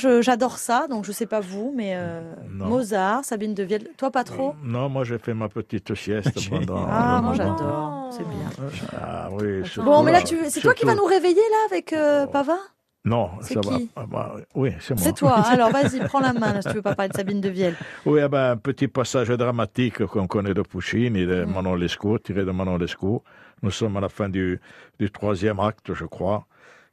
[0.00, 2.22] Moi j'adore ça, donc je sais pas vous, mais euh.
[2.48, 6.86] Mozart, Sabine de Vielle, toi pas trop Non, moi j'ai fait ma petite sieste pendant.
[6.88, 8.68] Ah, le moi j'adore, c'est bien.
[8.98, 9.66] Ah oui.
[9.66, 12.56] surtout- Bon, mais là, tu, c'est toi qui vas nous réveiller là avec euh, Pava?
[13.04, 13.76] Non, C'est ça va.
[13.76, 13.90] qui?
[13.96, 15.02] Ah, bah, oui, c'est moi.
[15.04, 15.32] C'est toi.
[15.48, 17.74] Alors vas-y, prends la main là, si tu veux pas parler de Sabine de Vielle.
[18.06, 22.44] Oui, eh ben, un petit passage dramatique qu'on connaît de Puccini, de Manon Lescaut, tiré
[22.44, 23.22] de Manon Lescaut.
[23.62, 24.60] Nous sommes à la fin du,
[25.00, 26.46] du troisième acte, je crois,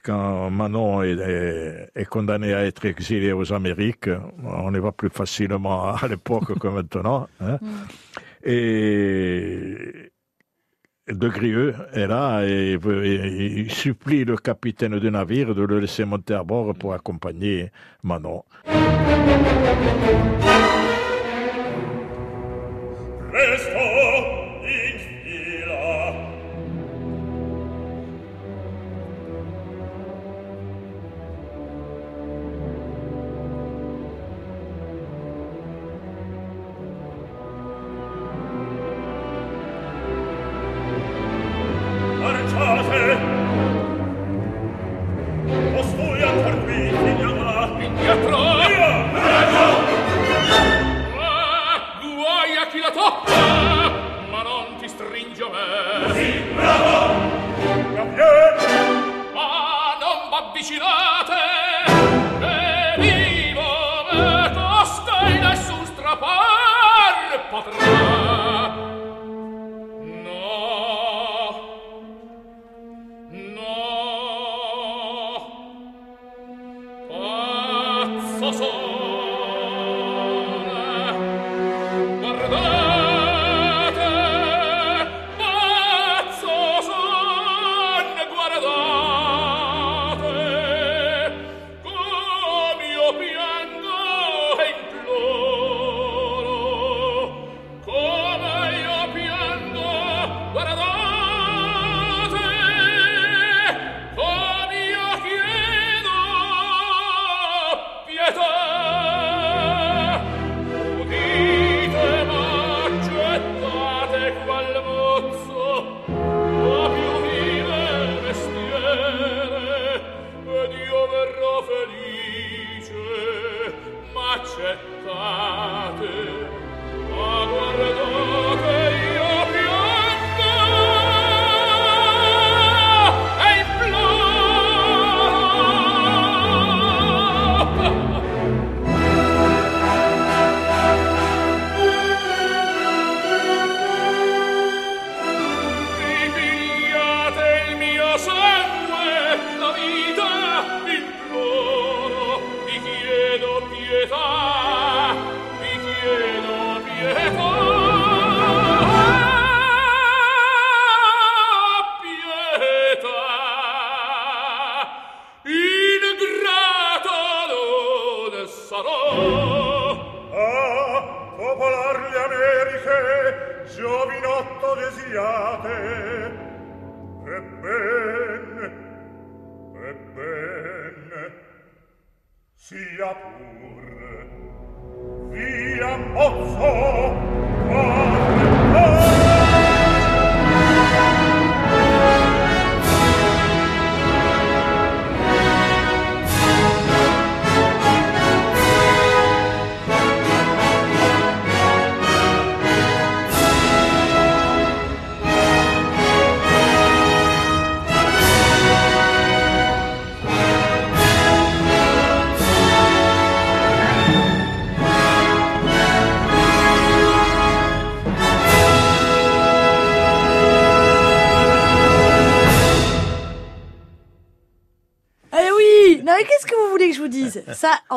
[0.04, 4.10] quand Manon est, est, est condamné à être exilé aux Amériques.
[4.43, 7.28] On y va plus facilement à l'époque que maintenant.
[7.41, 7.58] hein.
[8.43, 10.12] Et
[11.08, 16.06] De Grieux est là et, et il supplie le capitaine du navire de le laisser
[16.06, 17.72] monter à bord pour accompagner
[18.04, 18.43] Manon.
[47.80, 48.16] меня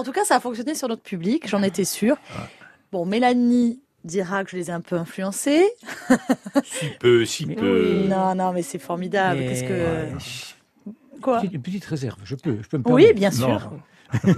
[0.02, 2.16] en tout cas, ça a fonctionné sur notre public, j'en étais sûre.
[2.90, 5.64] Bon, Mélanie dira que je les ai un peu influencés.
[6.64, 8.04] Si peu, si peu.
[8.08, 9.38] Non, non, mais c'est formidable.
[9.40, 10.12] Mais- Qu'est-ce que...
[10.86, 10.92] Ouais.
[11.22, 13.14] Quoi Petite- Une petite réserve, je peux, je peux me Oui, permettre.
[13.14, 13.72] bien sûr.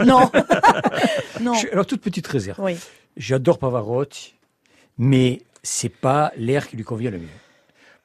[0.05, 0.31] Non.
[1.41, 1.55] non.
[1.55, 2.61] Je- alors, toute petite réserve.
[2.62, 2.77] Oui.
[3.17, 4.35] J'adore Pavarotti,
[4.99, 7.29] mais c'est pas l'air qui lui convient le mieux.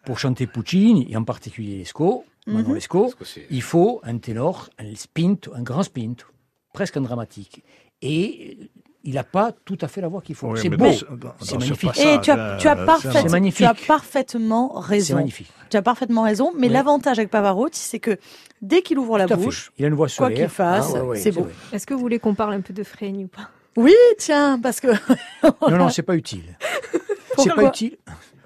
[0.05, 2.75] Pour chanter Puccini, et en particulier Lescaut, Manon Mhm.
[2.75, 6.25] Lescaut, Parce que c'est- il faut un ténor, un spinto, un grand spinto,
[6.79, 7.61] presque un dramatique.
[8.01, 8.57] Et
[9.03, 10.47] il n'a pas tout à fait la voix qu'il faut.
[10.47, 10.85] Oui, c'est beau,
[11.41, 11.97] c'est ce magnifique.
[11.99, 13.57] Et tu as, euh, tu as, c'est parfait- C'est magnifique.
[13.57, 15.15] tu as parfaitement C'est raison.
[15.15, 15.51] magnifique.
[15.69, 16.73] Tu as parfaitement raison, mais Oui.
[16.73, 18.17] l'avantage avec Pavarotti, c'est que
[18.61, 19.35] dès qu'il ouvre la fait.
[19.35, 21.41] bouche, Il a une voix quoi qu'il fasse, Ah, ouais, ouais, c'est beau.
[21.43, 21.51] vrai.
[21.73, 23.49] Est-ce que vous voulez qu'on parle un peu de Freigne ou pas?
[23.75, 24.87] Oui, tiens, parce que
[25.69, 26.57] Non, non, c'est pas utile.
[27.37, 27.97] C'est pas utile.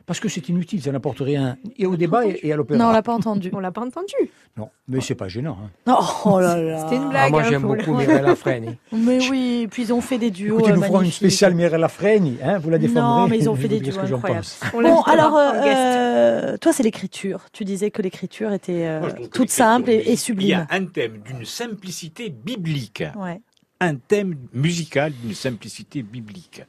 [0.05, 1.57] Parce que c'est inutile, ça n'apporte rien.
[1.77, 2.77] Et au débat et, et à l'opéra.
[2.77, 3.49] non, on l'a pas entendu.
[3.53, 4.13] On l'a pas entendu.
[4.57, 5.57] Non, mais c'est pas gênant.
[5.63, 5.69] hein.
[5.87, 6.79] Oh, oh là là.
[6.83, 7.31] C'était une Ah, blague.
[7.31, 8.77] moi, hein, j'aime beaucoup le- Mireille Lafreni.
[8.91, 10.57] Mais oui, puis ils ont fait des duos.
[10.59, 11.17] Écoutez, euh, nous ferons une magnifiques.
[11.19, 13.21] spéciale Mirella Freni, hein, vous la défendrez.
[13.21, 14.45] Non, mais ils ont fait des duos ce que j'en incroyables.
[14.73, 17.45] Bon, alors, euh, toi, c'est l'écriture.
[17.53, 20.67] Tu disais que l'écriture était euh, Moi, toute simple et, et Il y a sublime.
[20.69, 23.03] un thème d'une simplicité biblique.
[23.17, 23.39] Ouais.
[23.79, 26.63] un thème musical d'une simplicité biblique.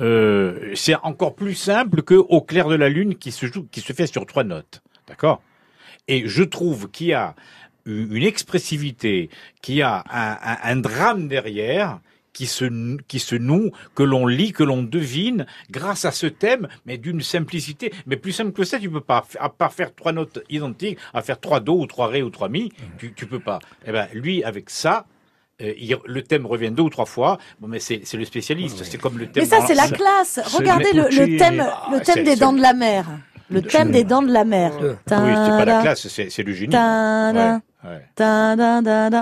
[0.00, 3.80] Euh, c'est encore plus simple que Au clair de la lune qui se joue, qui
[3.80, 4.82] se fait sur trois notes.
[5.08, 5.42] D'accord?
[6.08, 7.34] Et je trouve qu'il y a
[7.86, 9.30] une expressivité,
[9.62, 12.00] qu'il y a un, un- un drame derrière
[12.32, 16.68] qui se, qui se noue, que l'on lit, que l'on devine, grâce à ce thème,
[16.84, 17.92] mais d'une simplicité.
[18.06, 19.24] Mais plus simple que ça, tu peux pas.
[19.38, 22.50] À part faire trois notes identiques, à faire trois do ou trois ré ou trois
[22.50, 23.58] mi, tu, tu peux pas.
[23.86, 25.06] Eh ben, lui, avec ça,
[25.62, 27.38] euh, il- le thème revient deux ou trois fois.
[27.60, 28.82] Bon, mais c'est le spécialiste.
[28.84, 29.44] C'est comme le thème.
[29.44, 30.40] Mais ça, c'est la classe.
[30.54, 33.06] Regardez le, le thème, Ah, le thème des dents de la mer.
[33.48, 34.72] Le thème des dents de la mer.
[34.80, 36.74] Oui, c'est pas la classe, c'est le génie.
[36.74, 37.58] Ouais.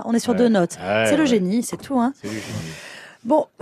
[0.06, 0.38] On est sur Ouais.
[0.38, 0.78] deux notes.
[0.82, 2.00] Ouais, C'est le génie, c'est tout.
[2.00, 2.12] Hein.
[3.24, 3.28] C'est.
[3.28, 3.46] Bon,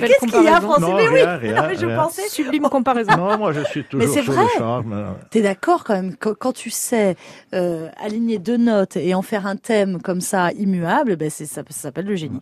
[0.00, 0.60] Belle qu'est-ce qu'il y a.
[0.60, 1.96] Francis Non, Mais oui, rien, rien, non, mais je rien.
[1.96, 2.28] pensais.
[2.28, 3.16] Sublime comparaison.
[3.16, 4.42] Non, moi je suis toujours c'est sous vrai.
[4.44, 5.14] le charme.
[5.30, 7.16] T'es d'accord quand même quand, quand tu sais
[7.54, 11.62] euh, aligner deux notes et en faire un thème comme ça immuable, ben c'est ça,
[11.68, 12.40] ça s'appelle le génie.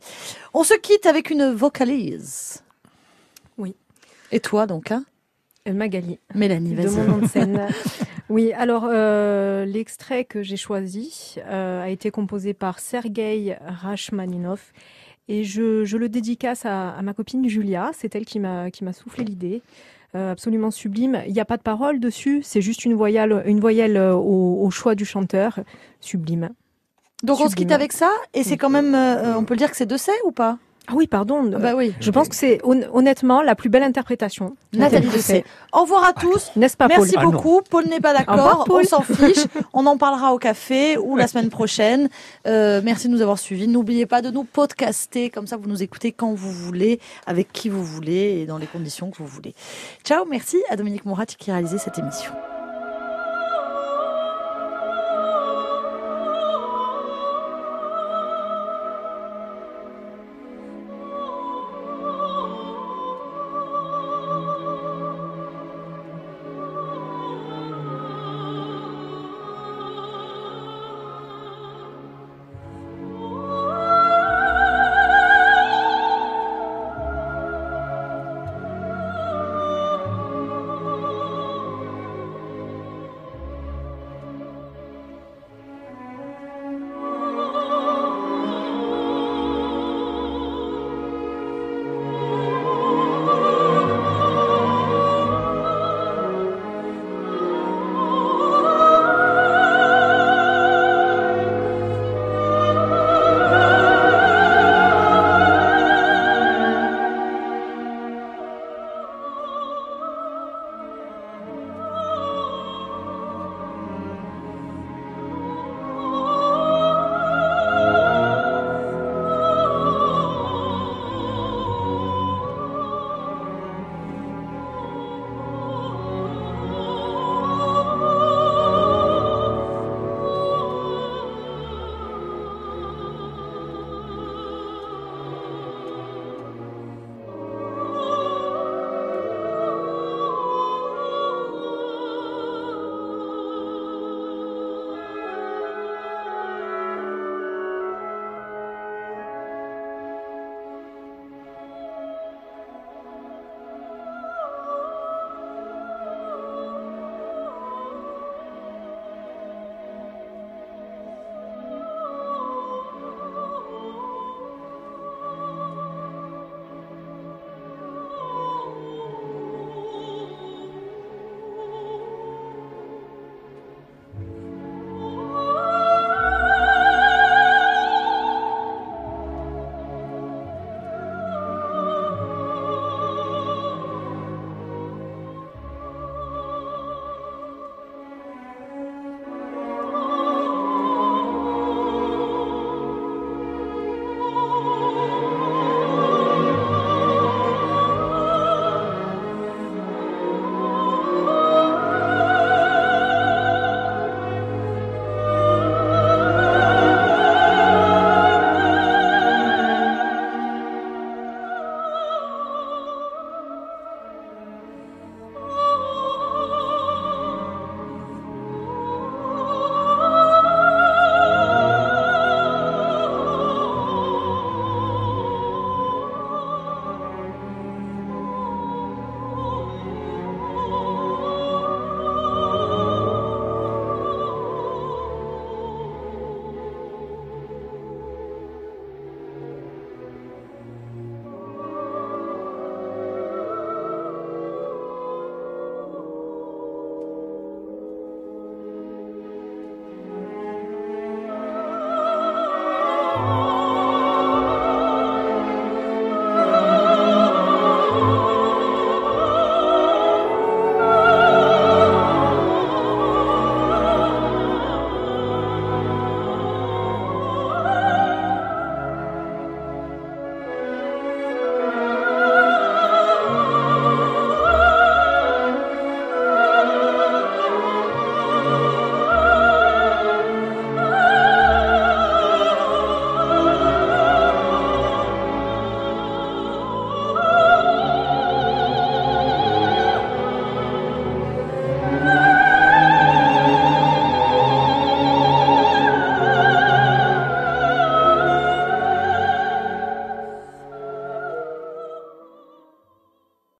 [0.54, 2.62] On se quitte avec une vocalise.
[3.56, 3.74] Oui.
[4.30, 5.04] Et toi donc, hein?
[5.68, 6.18] Euh, Magali.
[6.34, 6.96] Mélanie, de vas-y.
[6.96, 7.66] mon nom de scène.
[8.28, 14.60] oui, alors euh, l'extrait que j'ai choisi euh, a été composé par Sergei Rachmaninov
[15.28, 17.90] et je, je le dédicace à, à ma copine Julia.
[17.94, 19.62] C'est elle qui m'a qui m'a soufflé l'idée.
[20.14, 21.22] Euh, absolument sublime.
[21.26, 24.64] Il n'y a pas de parole dessus, c'est juste une voyelle, une voyelle euh, au,
[24.64, 25.60] au choix du chanteur.
[26.00, 26.48] Sublime.
[27.22, 29.70] Donc on se quitte avec ça et c'est quand même, euh, on peut le dire
[29.70, 30.56] que c'est de C ou pas?
[30.90, 31.50] Ah oui, pardon.
[31.54, 31.92] Ah Bah oui.
[32.00, 34.56] Je pense que c'est hon- honnêtement la plus belle interprétation.
[34.72, 35.44] Nathalie de C.
[35.72, 36.50] Au revoir à tous.
[36.56, 36.98] N'est-ce pas, Paul?
[37.00, 37.60] Merci Ah beaucoup.
[37.68, 38.64] Paul n'est pas d'accord.
[38.66, 38.82] Paul.
[38.84, 39.44] On s'en fiche.
[39.74, 42.08] On en parlera au café ou la semaine prochaine.
[42.46, 43.68] Euh, merci de nous avoir suivis.
[43.68, 45.28] N'oubliez pas de nous podcaster.
[45.30, 48.66] Comme ça, vous nous écoutez quand vous voulez, avec qui vous voulez et dans les
[48.66, 49.54] conditions que vous voulez.
[50.04, 50.24] Ciao.
[50.28, 52.32] Merci à Dominique Morat qui a réalisé cette émission.